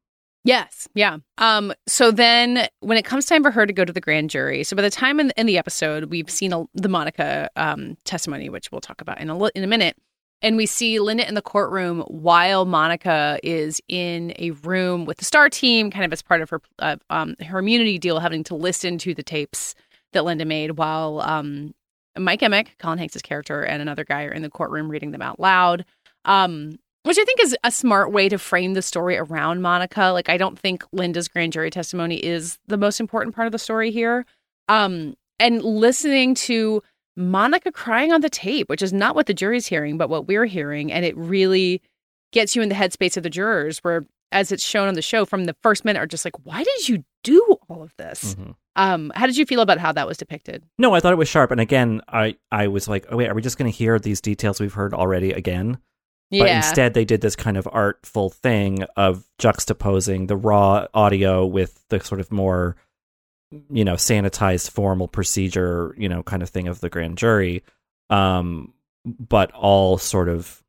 [0.44, 1.20] Yes, yeah.
[1.38, 1.74] Um.
[1.88, 4.76] So then, when it comes time for her to go to the grand jury, so
[4.76, 8.70] by the time in, in the episode we've seen a, the Monica um testimony, which
[8.70, 9.96] we'll talk about in a in a minute,
[10.42, 15.26] and we see Linda in the courtroom while Monica is in a room with the
[15.26, 18.56] Starr team, kind of as part of her uh, um her immunity deal, having to
[18.56, 19.76] listen to the tapes
[20.14, 21.74] that Linda made while um
[22.18, 25.40] Mike Emmick, Colin Hanks' character, and another guy are in the courtroom reading them out
[25.40, 25.86] loud.
[26.26, 30.08] Um, which I think is a smart way to frame the story around Monica.
[30.08, 33.58] Like, I don't think Linda's grand jury testimony is the most important part of the
[33.58, 34.26] story here.
[34.68, 36.84] Um, and listening to
[37.20, 40.46] Monica crying on the tape, which is not what the jury's hearing, but what we're
[40.46, 41.82] hearing, and it really
[42.32, 45.26] gets you in the headspace of the jurors, where as it's shown on the show
[45.26, 48.36] from the first minute, are just like, why did you do all of this?
[48.36, 48.56] Mhm.
[48.76, 50.64] Um, how did you feel about how that was depicted?
[50.78, 51.52] No, I thought it was sharp.
[51.52, 54.22] And again, I I was like, oh wait, are we just going to hear these
[54.22, 55.80] details we've heard already again?
[56.32, 56.58] But Yeah.
[56.58, 62.00] instead, they did this kind of artful thing of juxtaposing the raw audio with the
[62.00, 62.76] sort of more,
[63.52, 67.64] you know, sanitized formal procedure, you know, kind of thing of the grand jury,
[68.10, 68.74] um,
[69.06, 70.64] but all sort of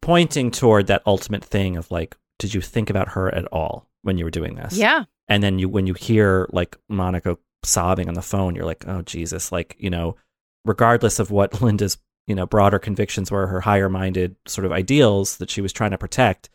[0.00, 4.18] pointing toward that ultimate thing of like, did you think about her at all when
[4.18, 4.76] you were doing this?
[4.76, 5.04] Yeah.
[5.28, 9.02] and then you when you hear like Monica sobbing on the phone, you're like, oh
[9.02, 10.16] Jesus, like you know,
[10.64, 15.36] regardless of what Linda's you know broader convictions were, her higher minded sort of ideals
[15.38, 16.50] that she was trying to protect,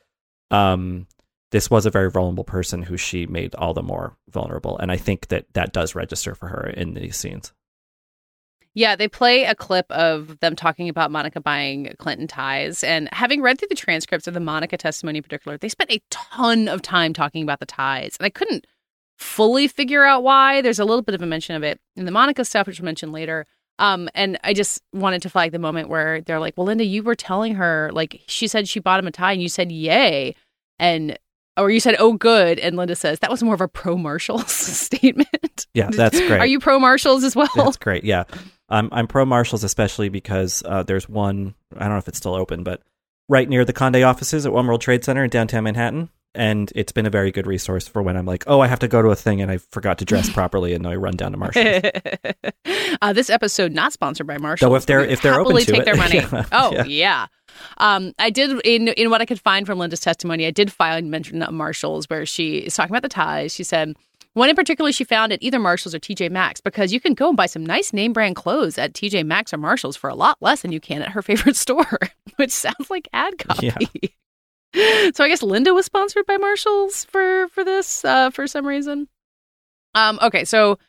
[0.52, 1.08] um,
[1.54, 4.98] this was a very vulnerable person who she made all the more vulnerable, and I
[4.98, 7.54] think that that does register for her in these scenes.
[8.74, 12.84] Yeah, they play a clip of them talking about Monica buying Clinton ties.
[12.84, 16.02] And having read through the transcripts of the Monica testimony in particular, they spent a
[16.10, 18.18] ton of time talking about the ties.
[18.20, 18.66] And I couldn't
[19.20, 20.64] fully figure out why.
[20.64, 22.86] There's a little bit of a mention of it in the Monica stuff, which we'll
[22.86, 23.46] mention later.
[23.78, 27.04] Um, and I just wanted to flag the moment where they're like, Well, Linda, you
[27.04, 30.34] were telling her, like, she said she bought him a tie and you said, Yay.
[30.80, 31.20] And
[31.58, 34.52] or you said, "Oh, good," and Linda says that was more of a pro Marshalls
[34.52, 35.68] statement.
[35.74, 36.40] Yeah, that's great.
[36.40, 37.50] Are you pro Marshalls as well?
[37.56, 38.04] That's great.
[38.04, 38.24] Yeah,
[38.70, 41.56] I'm I'm pro Marshalls, especially because uh, there's one.
[41.76, 42.82] I don't know if it's still open, but
[43.30, 46.92] right near the Conde offices at One World Trade Center in downtown Manhattan, and it's
[46.92, 49.10] been a very good resource for when I'm like, oh, I have to go to
[49.10, 51.82] a thing and I forgot to dress properly, and I run down to Marshalls.
[53.02, 54.70] uh, this episode not sponsored by Marshalls.
[54.70, 55.86] Though if they're- if they're open to take it.
[55.86, 56.22] their money.
[56.32, 56.46] Yeah.
[56.52, 56.84] Oh Yeah.
[56.86, 57.28] yeah.
[57.78, 60.46] Um, I did in in what I could find from Linda's testimony.
[60.48, 63.54] I did find mention of Marshalls where she is talking about the ties.
[63.54, 63.96] She said
[64.34, 67.28] one in particular she found at either Marshalls or TJ Maxx because you can go
[67.28, 70.38] and buy some nice name brand clothes at TJ Maxx or Marshalls for a lot
[70.42, 72.00] less than you can at her favorite store,
[72.38, 74.16] which sounds like ad copy.
[75.14, 79.08] so I guess Linda was sponsored by Marshalls for for this uh, for some reason.
[79.96, 80.80] Um, okay, so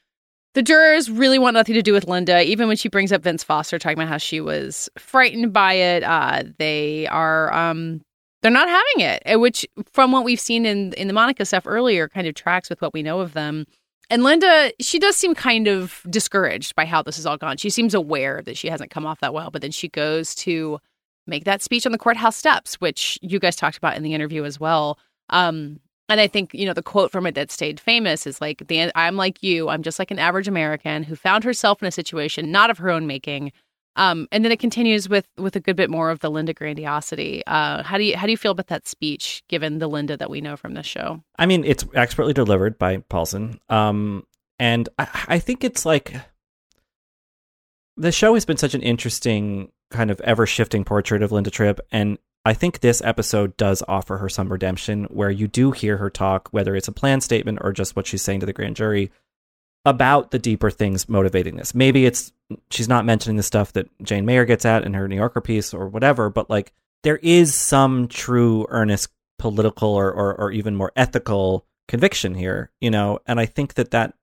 [0.55, 3.44] the jurors really want nothing to do with Linda, even when she brings up Vince
[3.44, 6.02] Foster talking about how she was frightened by it.
[6.02, 8.01] Uh, they are um,
[8.40, 11.66] they're not having it, eh, which from what we've seen in in the Monica stuff
[11.66, 13.66] earlier, kind of tracks with what we know of them.
[14.11, 17.56] And Linda, she does seem kind of discouraged by how this has all gone.
[17.56, 20.78] She seems aware that she hasn't come off that well, but then she goes to
[21.26, 24.44] make that speech on the courthouse steps, which you guys talked about in the interview
[24.44, 24.98] as well.
[25.30, 28.66] Um, and I think you know the quote from it that stayed famous is like,
[28.68, 29.68] "The I'm like you.
[29.68, 32.90] I'm just like an average American who found herself in a situation not of her
[32.90, 33.52] own making."
[33.96, 37.42] Um, and then it continues with with a good bit more of the Linda grandiosity.
[37.46, 40.30] Uh, how do you how do you feel about that speech, given the Linda that
[40.30, 41.22] we know from this show?
[41.38, 43.60] I mean, it's expertly delivered by Paulson.
[43.68, 44.26] Um,
[44.59, 46.14] and I, I think it's like
[47.96, 51.81] the show has been such an interesting kind of ever shifting portrait of Linda Tripp.
[51.93, 56.11] And I think this episode does offer her some redemption where you do hear her
[56.11, 59.11] talk, whether it's a plan statement or just what she's saying to the grand jury
[59.86, 61.74] about the deeper things motivating this.
[61.74, 62.32] Maybe it's
[62.70, 65.73] she's not mentioning the stuff that Jane Mayer gets at in her New Yorker piece
[65.73, 70.93] or whatever, but like there is some true earnest political or, or, or even more
[70.97, 74.15] ethical conviction here, you know, and I think that that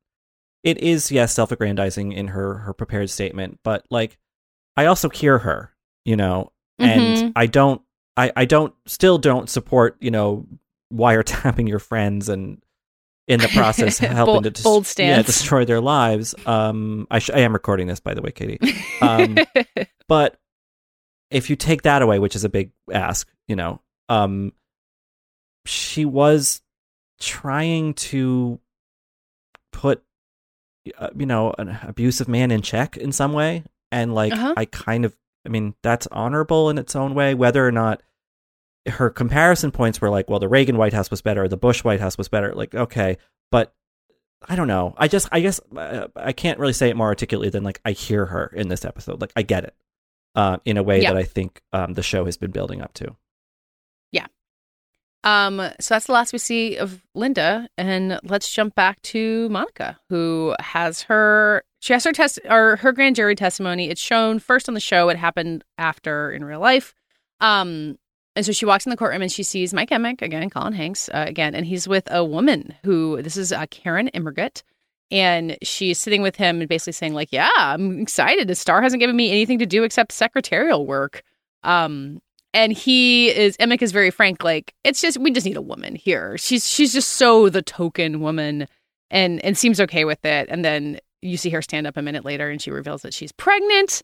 [0.64, 4.18] it is yes self-aggrandizing in her her prepared statement, but like
[4.78, 5.74] I also hear her,
[6.06, 7.32] you know, and Mhm.
[7.36, 7.82] I don't
[8.18, 10.46] I I don't still don't support, you know,
[10.94, 12.62] wiretapping your friends and
[13.28, 16.36] in the process helping Bold- to des- bold yeah, destroy their lives.
[16.46, 18.60] Um I sh- I am recording this by the way, Katey.
[19.02, 19.38] Um
[20.08, 20.38] but
[21.30, 23.80] if you take that away, which is a big ask, you know,
[24.10, 24.52] um,
[25.66, 26.62] she was
[27.22, 28.60] trying to
[29.72, 30.04] put,
[30.98, 34.54] uh, you know, an abusive man in check in some way, and like Uh-huh.
[34.58, 35.16] I kind of,
[35.46, 38.02] I mean, that's honorable in its own way, whether or not
[38.88, 42.00] her comparison points were like, well, the Reagan White House was better, the Bush White
[42.00, 42.54] House was better.
[42.54, 43.18] Like, okay,
[43.52, 43.74] but
[44.48, 44.96] I don't know.
[44.98, 47.92] I just, I guess, uh, I can't really say it more articulately than like I
[47.92, 49.22] hear her in this episode.
[49.22, 49.76] Like, I get it
[50.34, 51.14] uh, in a way Yeah.
[51.14, 53.16] that I think um, the show has been building up to.
[55.24, 60.00] Um, so that's the last we see of Linda, and let's jump back to Monica,
[60.10, 63.90] who has her she has her test or her grand jury testimony.
[63.90, 65.10] It's shown first on the show.
[65.10, 66.94] It happened after in real life.
[67.40, 67.98] Um,
[68.36, 71.10] and so she walks in the courtroom and she sees Mike Emmick again, Colin Hanks
[71.10, 74.64] uh, again, and he's with a woman who this is uh, Karen Immergut.
[75.10, 78.48] And she's sitting with him and basically saying, like, yeah, I'm excited.
[78.48, 81.24] The Starr hasn't given me anything to do except secretarial work.
[81.64, 82.22] Um,
[82.54, 85.96] and he is Emmick is very frank, like, it's just we just need a woman
[85.96, 86.38] here.
[86.38, 88.68] She's she's just so the token woman
[89.10, 90.48] and and seems okay with it.
[90.50, 93.32] And then you see her stand up a minute later and she reveals that she's
[93.32, 94.02] pregnant,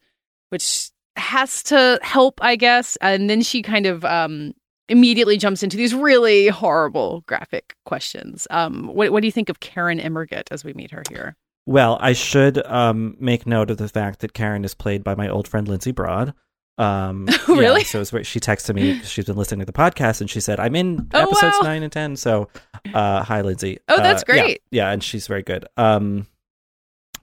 [0.50, 2.96] which has to help, I guess.
[3.02, 4.54] And then she kind of um
[4.90, 8.48] immediately jumps into these really horrible graphic questions.
[8.50, 11.36] Um what what do you think of Karen Immergut as we meet her here?
[11.68, 15.28] Well, I should um, make note of the fact that Karen is played by my
[15.28, 16.34] old friend Lindsay Broad.
[16.78, 17.84] Um, yeah, Really?
[17.84, 20.40] so it's where she texted me because she's been listening to the podcast and she
[20.40, 21.68] said, I'm in Oh, episodes wow.
[21.68, 22.16] nine and 10.
[22.18, 22.50] So,
[22.94, 23.80] uh, hi, Lindsay.
[23.88, 24.62] Oh, that's Uh, great.
[24.72, 25.66] Yeah, and she's very good.
[25.78, 26.28] Um,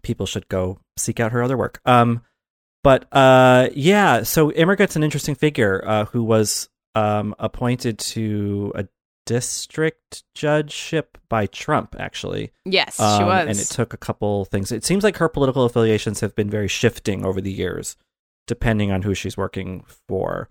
[0.03, 1.81] people should go seek out her other work.
[1.87, 2.23] Um,
[2.83, 8.87] but uh, yeah, so Immergut's an interesting figure uh, who was um, appointed to a
[9.27, 12.53] district judgeship by Trump, actually.
[12.67, 13.49] Yes, she Um, was.
[13.49, 14.71] And it took a couple things.
[14.71, 17.97] It seems like her political affiliations have been very shifting over the years,
[18.47, 20.49] depending on who she's working for.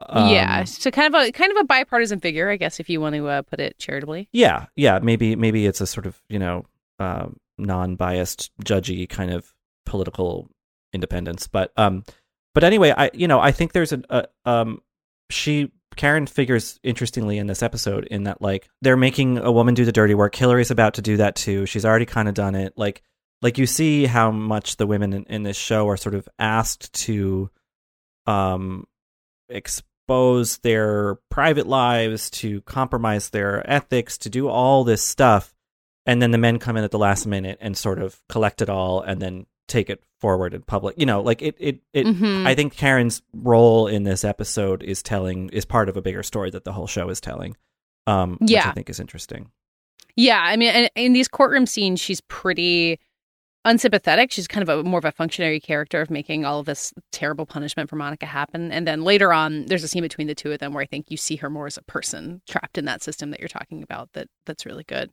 [0.00, 3.00] Um, yeah, so kind of a kind of a bipartisan figure, I guess, if you
[3.00, 4.28] want to uh, put it charitably.
[4.32, 4.98] Yeah, yeah.
[5.00, 6.64] Maybe maybe it's a sort of you know
[6.98, 7.26] uh,
[7.58, 9.54] non-biased, judgy kind of
[9.86, 10.50] political
[10.92, 11.46] independence.
[11.46, 12.04] But um,
[12.54, 14.80] but anyway, I you know I think there's a, a um
[15.30, 19.84] she Karen figures interestingly in this episode in that like they're making a woman do
[19.84, 20.34] the dirty work.
[20.34, 21.66] Hillary's about to do that too.
[21.66, 22.74] She's already kind of done it.
[22.76, 23.02] Like
[23.44, 26.92] like you see how much the women in, in this show are sort of asked
[27.04, 27.50] to
[28.26, 28.86] um
[29.48, 35.54] expose their private lives, to compromise their ethics, to do all this stuff.
[36.06, 38.68] And then the men come in at the last minute and sort of collect it
[38.68, 40.96] all and then take it forward in public.
[40.98, 42.46] You know, like it it, it Mhm.
[42.46, 46.50] I think Karen's role in this episode is telling is part of a bigger story
[46.50, 47.56] that the whole show is telling.
[48.06, 48.68] Um which Yeah.
[48.68, 49.50] I think is interesting.
[50.16, 53.00] Yeah, I mean, and in these courtroom scenes, she's pretty
[53.64, 54.30] unsympathetic.
[54.30, 57.46] She's kind of a more of a functionary character of making all of this terrible
[57.46, 58.70] punishment for Monica happen.
[58.72, 61.10] And then later on, there's a scene between the two of them where I think
[61.10, 64.12] you see her more as a person trapped in that system that you're talking about.
[64.12, 65.10] That that's really good.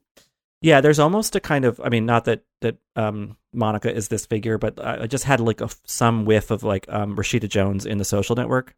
[0.61, 4.25] Yeah, there's almost a kind of I mean not that that um Monica is this
[4.25, 7.97] figure, but I just had like a some whiff of like um Rashida Jones in
[7.97, 8.75] the social network.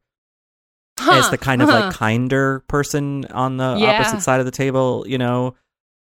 [1.00, 1.80] as the kind of huh.
[1.88, 4.00] like kinder person on the Yeah.
[4.00, 5.56] opposite side of the table, you know.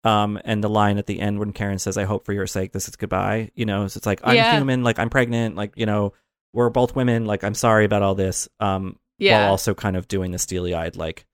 [0.07, 2.73] Um, and the line at the end when Karen says, "I hope for your sake
[2.73, 4.51] this is goodbye," you know, so it's like I'm Yeah.
[4.57, 6.12] human, like I'm pregnant, like you know,
[6.53, 8.49] we're both women, like I'm sorry about all this.
[8.61, 9.41] Um, Yeah.
[9.41, 11.27] while also kind of doing the steely eyed, like,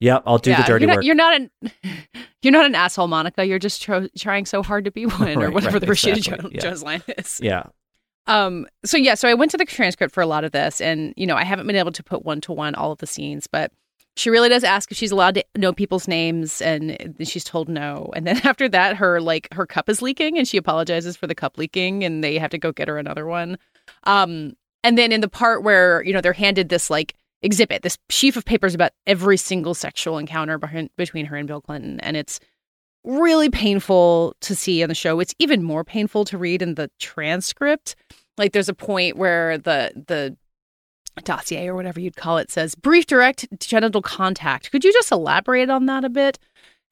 [0.00, 1.50] "Yep, I'll do Yeah, the dirty you're not, work." You're not an
[2.42, 3.44] you're not an asshole, Monica.
[3.44, 6.50] You're just tro- trying so hard to be one, or whatever right, the Rashida exactly,
[6.50, 6.60] Jo- yeah.
[6.60, 7.40] Jones line is.
[7.42, 7.64] yeah,
[8.26, 11.12] Um, so yeah, so I went to the transcript for a lot of this, and
[11.16, 13.46] you know, I haven't been able to put one to one all of the scenes,
[13.46, 13.70] but
[14.16, 18.12] she really does ask if she's allowed to know people's names, and she's told no.
[18.14, 21.34] And then after that, her like her cup is leaking, and she apologizes for the
[21.34, 23.58] cup leaking, and they have to go get her another one.
[24.04, 27.98] Um, and then in the part where you know they're handed this like exhibit, this
[28.08, 32.16] sheaf of papers about every single sexual encounter behind, between her and Bill Clinton, and
[32.16, 32.38] it's
[33.02, 35.20] really painful to see in the show.
[35.20, 37.96] It's even more painful to read in the transcript.
[38.38, 40.36] Like there's a point where the the
[41.22, 44.70] dossier or whatever you'd call it says brief direct genital contact.
[44.70, 46.38] Could you just elaborate on that a bit?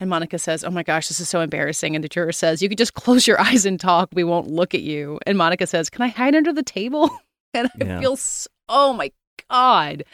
[0.00, 2.68] And Monica says, "Oh my gosh, this is so embarrassing." And the juror says, "You
[2.68, 4.08] could just close your eyes and talk.
[4.12, 7.10] We won't look at you." And Monica says, "Can I hide under the table?"
[7.54, 8.00] And I Yeah.
[8.00, 9.12] feel, so, oh my
[9.50, 10.04] god.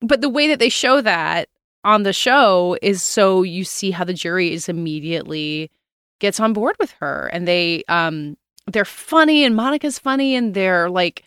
[0.00, 1.48] But the way that they show that
[1.82, 5.70] on the show is so you see how the jury is immediately
[6.20, 10.88] gets on board with her and they um they're funny and Monica's funny and they're
[10.90, 11.24] like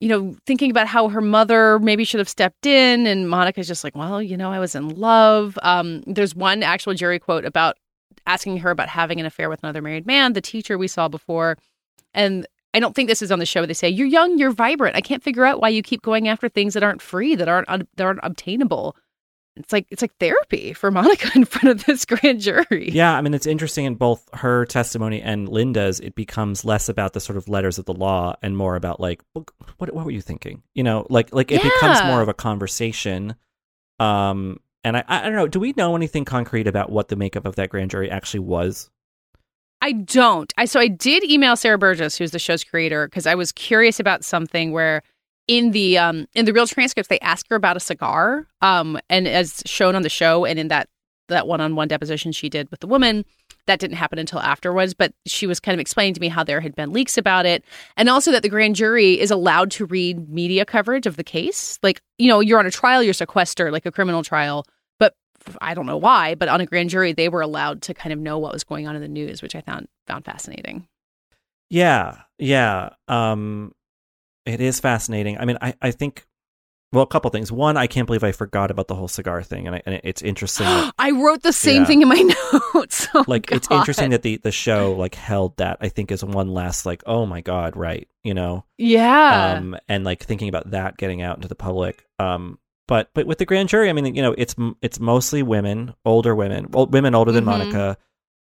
[0.00, 3.84] you know thinking about how her mother maybe should have stepped in and Monica's just
[3.84, 7.76] like well you know I was in love um there's one actual jury quote about
[8.26, 11.56] asking her about having an affair with another married man the teacher we saw before
[12.12, 13.64] and I don't think this is on the show.
[13.64, 14.96] They say you're young, you're vibrant.
[14.96, 17.68] I can't figure out why you keep going after things that aren't free, that aren't
[17.68, 18.96] that aren't obtainable.
[19.56, 22.90] It's like it's like therapy for Monica in front of this grand jury.
[22.90, 26.00] Yeah, I mean it's interesting in both her testimony and Linda's.
[26.00, 29.22] It becomes less about the sort of letters of the law and more about like
[29.32, 29.48] what
[29.78, 30.62] what, were you thinking?
[30.74, 31.70] You know, like like it Yeah.
[31.70, 33.36] becomes more of a conversation.
[34.00, 35.46] Um, and I I don't know.
[35.46, 38.90] Do we know anything concrete about what the makeup of that grand jury actually was?
[39.80, 40.52] I don't.
[40.56, 44.00] I so I did email Sarah Burgess, who's the show's creator, because I was curious
[44.00, 45.02] about something where
[45.46, 48.46] in the um in the real transcripts they ask her about a cigar.
[48.60, 50.88] Um and as shown on the show and in that
[51.28, 53.24] that one on one deposition she did with the woman,
[53.66, 56.60] that didn't happen until afterwards, but she was kind of explaining to me how there
[56.60, 57.64] had been leaks about it.
[57.96, 61.78] And also that the grand jury is allowed to read media coverage of the case.
[61.82, 64.66] Like, you know, you're on a trial, you're sequestered, like a criminal trial.
[64.98, 65.14] But
[65.60, 68.18] I don't know why, but on a grand jury, they were allowed to kind of
[68.18, 70.86] know what was going on in the news, which I found found fascinating.
[71.70, 72.90] Yeah, yeah.
[73.08, 73.72] Um,
[74.46, 75.38] it is fascinating.
[75.38, 76.26] I mean, I, I think,
[76.92, 77.50] well, a couple things.
[77.50, 80.22] One, I can't believe I forgot about the whole cigar thing, and, I, and it's
[80.22, 80.66] interesting.
[80.66, 81.86] that- I wrote the same Yeah.
[81.86, 82.34] thing in my
[82.74, 83.08] notes.
[83.14, 85.78] Oh, like, it's interesting that the the show like held that.
[85.80, 88.08] I think is one last like, oh my god, right?
[88.22, 89.56] You know, Yeah.
[89.58, 92.06] um, and like thinking about that getting out into the public.
[92.18, 95.94] Um, but but with the grand jury, I mean, you know, it's it's mostly women,
[96.04, 97.46] older women, old, women older than Mhm.
[97.46, 97.96] Monica,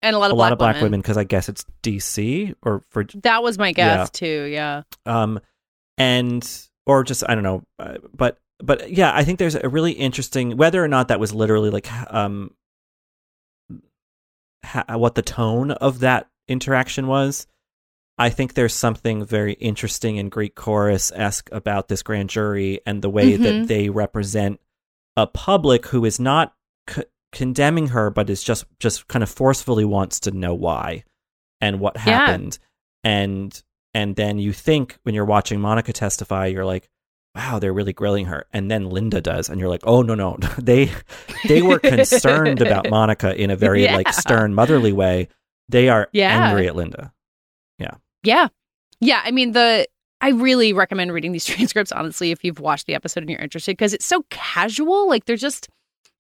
[0.01, 0.85] and a lot of a black lot of black women.
[0.87, 4.07] women because I guess it's DC or for That was my guess Yeah.
[4.13, 4.43] too.
[4.51, 4.83] Yeah.
[5.07, 5.39] um
[6.03, 9.93] and or just i don't know uh, but but yeah i think there's a really
[9.93, 12.51] interesting whether or not that was literally like um
[14.65, 17.47] ha- what the tone of that interaction was
[18.19, 23.11] i think there's something very interesting in greek chorus-esque about this grand jury and the
[23.11, 23.43] way Mhm.
[23.43, 24.61] that they represent
[25.17, 26.55] a public who is not
[26.89, 31.05] c- condemning her but is just just kind of forcefully wants to know why
[31.61, 32.03] and what Yeah.
[32.03, 32.59] happened
[33.05, 33.63] and
[33.95, 36.89] and then you think when you're watching Monica testify you're like
[37.35, 40.37] wow they're really grilling her and then Linda does and you're like oh no no
[40.59, 40.91] they
[41.47, 43.97] they were concerned about Monica in a very Yeah.
[43.97, 45.29] like stern motherly way
[45.69, 46.47] they are Yeah.
[46.49, 47.13] angry at Linda
[47.79, 48.49] yeah Yeah.
[49.01, 49.21] Yeah.
[49.25, 49.89] I mean, the.
[50.21, 53.73] I really recommend reading these transcripts, honestly, if you've watched the episode and you're interested,
[53.73, 55.09] because it's so casual.
[55.09, 55.69] Like they're just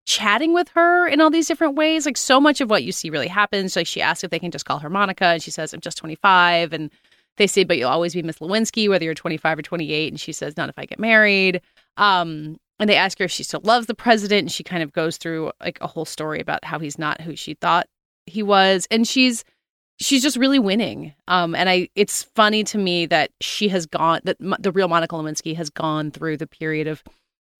[0.04, 2.04] chatting with her in all these different ways.
[2.06, 3.76] Like so much of what you see really happens.
[3.76, 5.96] Like she asks if they can just call her Monica, and she says, I'm just
[5.98, 6.72] 25.
[6.72, 6.90] And
[7.36, 10.12] they say, but you'll always be Miss Lewinsky, whether you're 25 or 28.
[10.12, 11.60] And she says, not if I get married.
[11.96, 14.40] Um, and they ask her if she still loves the president.
[14.40, 17.36] And she kind of goes through like a whole story about how he's not who
[17.36, 17.86] she thought
[18.26, 18.86] he was.
[18.90, 19.44] And she's
[19.98, 21.14] she's just really winning.
[21.28, 25.14] Um, and I, it's funny to me that she has gone, that the real Monica
[25.14, 27.02] Lewinsky has gone through the period of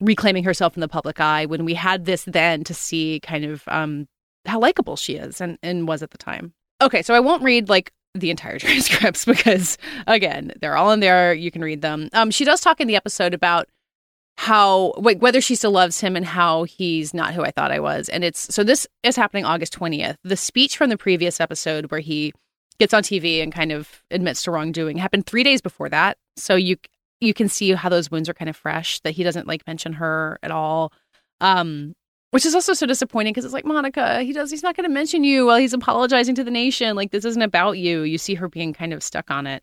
[0.01, 3.63] reclaiming herself in the public eye when we had this then to see kind of
[3.69, 4.09] um,
[4.47, 6.53] how likable she is and, and was at the time.
[6.83, 11.33] Okay, so I won't read like the entire transcripts because again, they're all in there.
[11.35, 12.09] You can read them.
[12.13, 13.69] Um, she does talk in the episode about
[14.39, 18.09] how whether she still loves him and how he's not who I thought I was.
[18.09, 20.17] And it's so this is happening August 20th.
[20.25, 22.33] The speech from the previous episode where he
[22.79, 26.17] gets on TV and kind of admits to wrongdoing happened 3 days before that.
[26.37, 26.77] So you
[27.21, 29.95] you can see how those wounds are kind of fresh that he doesn't like mention
[29.95, 30.93] her at all.
[31.41, 31.95] Um
[32.33, 34.93] which is also so disappointing because it's like Monica, he does he's not going to
[34.93, 36.97] mention you while he's apologizing to the nation.
[36.97, 38.03] Like this isn't about you.
[38.03, 39.63] You see her being kind of stuck on it.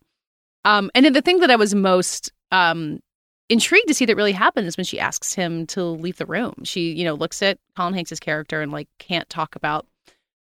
[0.65, 2.99] Um and then the thing that I was most um
[3.49, 6.53] intrigued to see that really happened is when she asks him to leave the room.
[6.63, 9.87] She, you know, looks at Colin Hanks's character and like can't talk about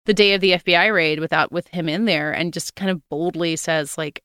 [0.05, 3.01] the day of the FBI raid without with him in there and just kind of
[3.09, 4.23] boldly says like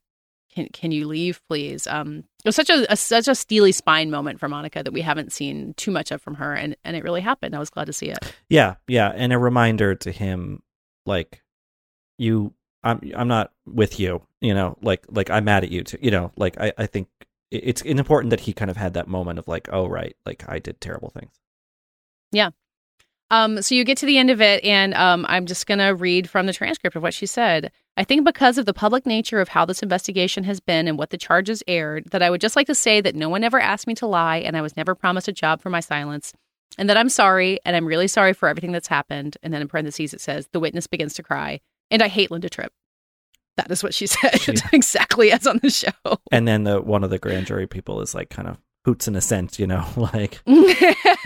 [0.54, 1.86] can can you leave please?
[1.86, 5.00] Um it was such a, a such a steely spine moment for Monica that we
[5.00, 7.54] haven't seen too much of from her and and it really happened.
[7.56, 8.18] I was glad to see it.
[8.48, 10.62] yeah yeah and a reminder to him
[11.06, 11.42] like
[12.18, 12.52] you
[12.82, 16.10] i'm i'm not with you you know like like i'm mad at you too you
[16.10, 17.08] know like i i think
[17.50, 20.58] it's important that he kind of had that moment of like oh right like i
[20.58, 21.32] did terrible things
[22.32, 22.50] Yeah.
[23.30, 25.88] Um, so you get to the end of it, and um, I'm just going to
[25.94, 27.72] read from the transcript of what she said.
[27.96, 31.10] I think because of the public nature of how this investigation has been and what
[31.10, 33.86] the charges aired, that I would just like to say that no one ever asked
[33.86, 36.32] me to lie, and I was never promised a job for my silence,
[36.76, 39.36] and that I'm sorry, and I'm really sorry for everything that's happened.
[39.42, 41.60] And then in parentheses, it says, the witness begins to cry,
[41.90, 42.72] and I hate Linda Tripp.
[43.56, 45.90] That is what she said, She- exactly as on the show.
[46.30, 49.16] and then the one of the grand jury people is like kind of hoots in
[49.16, 50.42] a sense you know like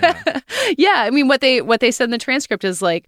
[0.79, 0.95] yeah.
[0.97, 3.07] I mean what they what they said in the transcript is like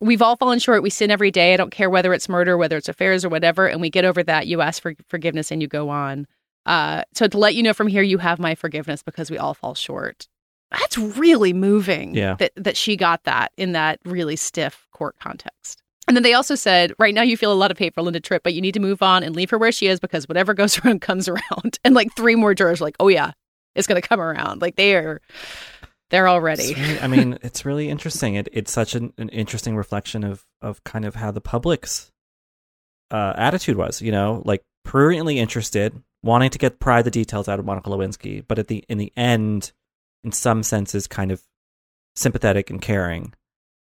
[0.00, 0.82] we've all fallen short.
[0.82, 1.54] We sin every day.
[1.54, 3.66] I don't care whether it's murder, whether it's affairs or whatever.
[3.66, 4.46] And we get over that.
[4.46, 6.26] You ask for forgiveness and you go on.
[6.66, 9.54] Uh, so to let you know from here, you have my forgiveness because we all
[9.54, 10.28] fall short.
[10.70, 12.14] That's really moving.
[12.14, 12.34] Yeah.
[12.36, 15.82] That that she got that in that really stiff court context.
[16.08, 18.20] And then they also said, right now you feel a lot of hate for Linda
[18.20, 20.52] Tripp, but you need to move on and leave her where she is because whatever
[20.52, 21.78] goes around comes around.
[21.84, 23.32] And like three more jurors are like, oh yeah,
[23.74, 24.60] it's going to come around.
[24.60, 25.20] Like they are,
[26.12, 26.62] they're all ready.
[26.62, 28.36] It's really- I mean, it's really interesting.
[28.36, 32.12] It, it's such an, an interesting reflection of of kind of how the public's
[33.10, 34.00] uh, attitude was.
[34.00, 38.44] You know, like pruriently interested, wanting to get pry the details out of Monica Lewinsky,
[38.46, 39.72] but at the in the end,
[40.22, 41.42] in some senses, kind of
[42.14, 43.32] sympathetic and caring.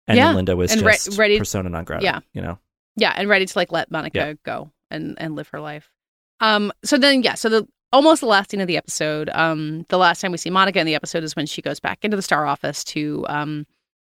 [0.07, 2.03] And Yeah, then Linda was and re- just ready- persona non grata.
[2.03, 2.19] Yeah.
[2.34, 2.60] you know.
[2.95, 4.34] Yeah, and ready to like let Monica Yeah.
[4.45, 5.90] go and and live her life.
[6.40, 6.72] Um.
[6.84, 7.34] So then, yeah.
[7.35, 9.29] So the almost the last scene of the episode.
[9.33, 9.85] Um.
[9.87, 12.17] The last time we see Monica in the episode is when she goes back into
[12.17, 13.65] the Starr office to um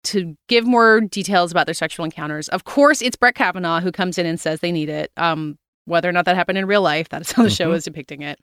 [0.04, 2.48] to give more details about their sexual encounters.
[2.48, 5.12] Of course, it's Brett Kavanaugh who comes in and says they need it.
[5.18, 5.58] Um.
[5.84, 7.76] Whether or not that happened in real life, that is how the show Mhm.
[7.76, 8.38] is depicting it.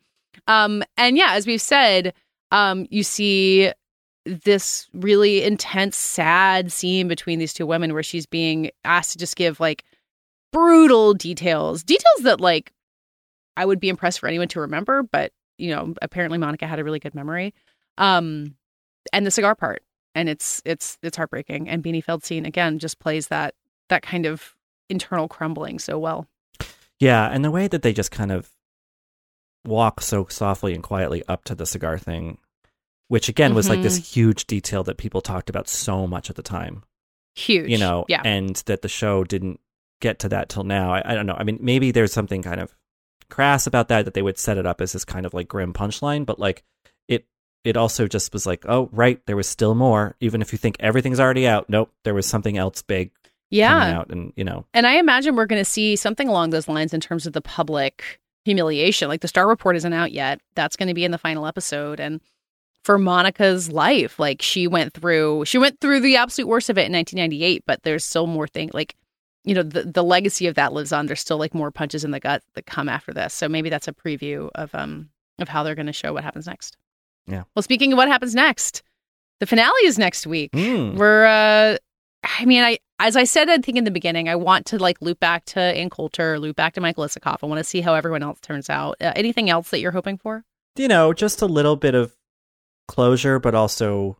[0.47, 0.83] Um.
[0.97, 2.13] And yeah, as we've said,
[2.51, 3.71] um, you see
[4.25, 9.35] this really intense, sad scene between these two women where she's being asked to just
[9.37, 9.83] give like
[10.51, 12.71] brutal details, details that like
[13.59, 16.83] I would be impressed for anyone to remember, but you know, apparently Monica had a
[16.83, 17.53] really good memory.
[17.97, 18.55] Um,
[19.11, 19.83] and the cigar part,
[20.15, 21.67] and it's it's it's heartbreaking.
[21.67, 23.55] And Beanie Feldstein again just plays that
[23.89, 24.55] that kind of
[24.89, 26.27] internal crumbling so well.
[26.99, 28.49] Yeah, and the way that they just kind of
[29.65, 32.37] walk so softly and quietly up to the cigar thing,
[33.07, 33.83] which again was like Mhm.
[33.83, 36.83] this huge detail that people talked about so much at the time.
[37.35, 38.21] Huge, You know, yeah.
[38.23, 39.59] and that the show didn't
[40.01, 40.93] get to that till now.
[40.93, 41.35] I, I don't know.
[41.37, 42.73] I mean, maybe there's something kind of
[43.29, 45.73] crass about that that they would set it up as this kind of like grim
[45.73, 46.63] punchline, but like
[47.07, 47.25] it
[47.63, 50.15] it also just was like, oh, right, there was still more.
[50.19, 53.11] Even if you think everything's already out, nope, there was something else big
[53.49, 53.79] Yeah.
[53.79, 56.67] coming out, and you know, And I imagine we're going to see something along those
[56.67, 59.09] lines in terms of the public humiliation.
[59.09, 60.39] Like the Starr Report isn't out yet.
[60.55, 61.99] That's going to be in the final episode.
[61.99, 62.21] And
[62.83, 66.87] for Monica's life, like she went through, she went through the absolute worst of it
[66.87, 67.63] in 1998.
[67.67, 68.73] But there's still more things.
[68.73, 68.95] Like
[69.43, 71.05] you know, the the legacy of that lives on.
[71.05, 73.33] There's still like more punches in the gut that come after this.
[73.33, 75.09] So maybe that's a preview of um
[75.39, 76.77] of how they're going to show what happens next.
[77.27, 77.43] Yeah.
[77.55, 78.83] Well, speaking of what happens next,
[79.39, 80.51] the finale is next week.
[80.51, 80.95] Mm.
[80.95, 81.77] We're uh
[82.23, 85.01] I mean, I as I said, I think in the beginning, I want to like
[85.01, 87.37] loop back to Ann Coulter, loop back to Michael Isikoff.
[87.41, 88.97] I want to see how everyone else turns out.
[88.99, 90.43] Uh, anything else that you're hoping for?
[90.75, 92.15] you know, just a little bit of
[92.87, 94.17] closure, but also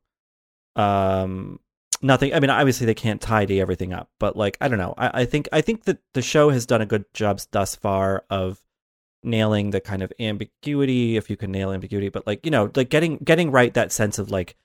[0.76, 1.60] um
[2.02, 4.94] nothing I mean obviously they can't tidy everything up, but like I don't know.
[4.98, 8.26] I, I think I think that the show has done a good job thus far
[8.30, 8.60] of
[9.24, 12.90] nailing the kind of ambiguity, if you can nail ambiguity, but like, you know, like
[12.90, 14.56] getting getting right that sense of like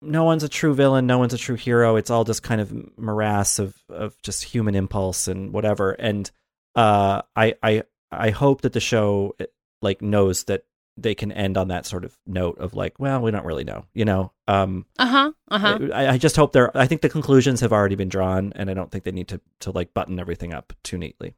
[0.00, 1.96] no one's a true villain, no one's a true hero.
[1.96, 5.92] It's all just kind of morass of of just human impulse and whatever.
[5.92, 6.30] And
[6.76, 9.34] uh I I I hope that the show
[9.82, 10.64] like knows that
[10.96, 13.84] they can end on that sort of note of like, well, we don't really know,
[13.94, 14.32] you know.
[14.46, 15.32] Um, Uh huh.
[15.50, 15.78] Uh huh.
[15.92, 16.76] I, I just hope they're.
[16.76, 19.40] I think the conclusions have already been drawn, and I don't think they need to
[19.60, 21.34] to like button everything up too neatly.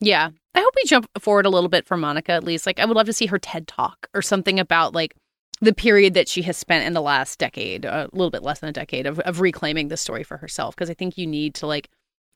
[0.00, 0.30] Yeah.
[0.54, 2.66] I hope we jump forward a little bit for Monica at least.
[2.66, 5.14] Like I would love to see her TED talk or something about like
[5.60, 8.68] the period that she has spent in the last decade, a little bit less than
[8.68, 10.76] a decade of, of reclaiming the story for herself.
[10.76, 11.88] Cause I think you need to like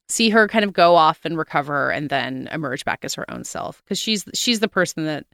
[0.08, 3.44] see her kind of go off and recover and then emerge back as her own
[3.44, 3.82] self.
[3.86, 5.26] Cause she's, she's the person that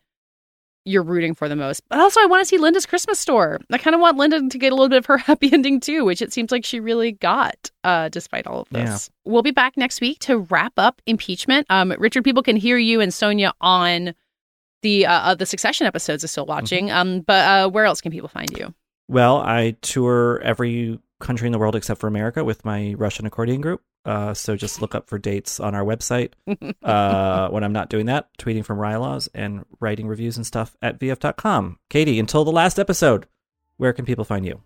[0.84, 1.82] you're rooting for the most.
[1.88, 3.60] But also I want to see Linda's Christmas store.
[3.70, 6.04] I kind of want Linda to get a little bit of her happy ending too,
[6.04, 9.10] which it seems like she really got, uh, despite all of this.
[9.24, 11.66] We'll be back next week to wrap up impeachment.
[11.70, 14.14] Um, Richard, people can hear you and Sonia on
[14.82, 16.90] the uh, uh, the Succession episodes is still watching.
[16.90, 18.74] Um, but uh, where else can people find you?
[19.08, 23.60] Well, I tour every country in the world except for America with my Russian accordion
[23.60, 23.82] group.
[24.04, 26.32] Uh, so just look up for dates on our website.
[26.84, 30.98] Uh, when I'm not doing that, tweeting from Rylaws and writing reviews and stuff at
[31.00, 31.78] vf.com.
[31.88, 33.26] Katey, until the last episode,
[33.78, 34.60] where can people find you?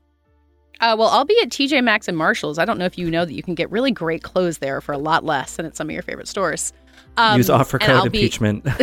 [0.80, 2.58] Uh, well, I'll be at TJ Maxx and Marshalls.
[2.58, 4.92] I don't know if you know that you can get really great clothes there for
[4.92, 6.72] a lot less than at some of your favorite stores.
[7.16, 8.64] Um, Use offer code I'll be- impeachment.
[8.64, 8.78] but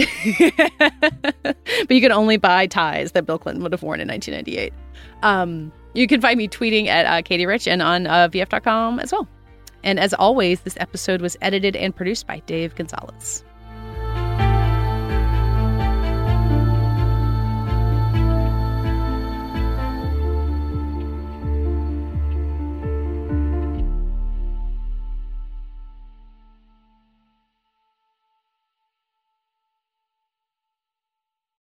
[1.89, 4.73] you can only buy ties that Bill Clinton would have worn in 1998.
[5.23, 9.11] Um, you can find me tweeting at uh, Katey Rich and on uh, VF.com as
[9.11, 9.27] well.
[9.85, 13.45] And as always, this episode was edited and produced by Dave Gonzalez.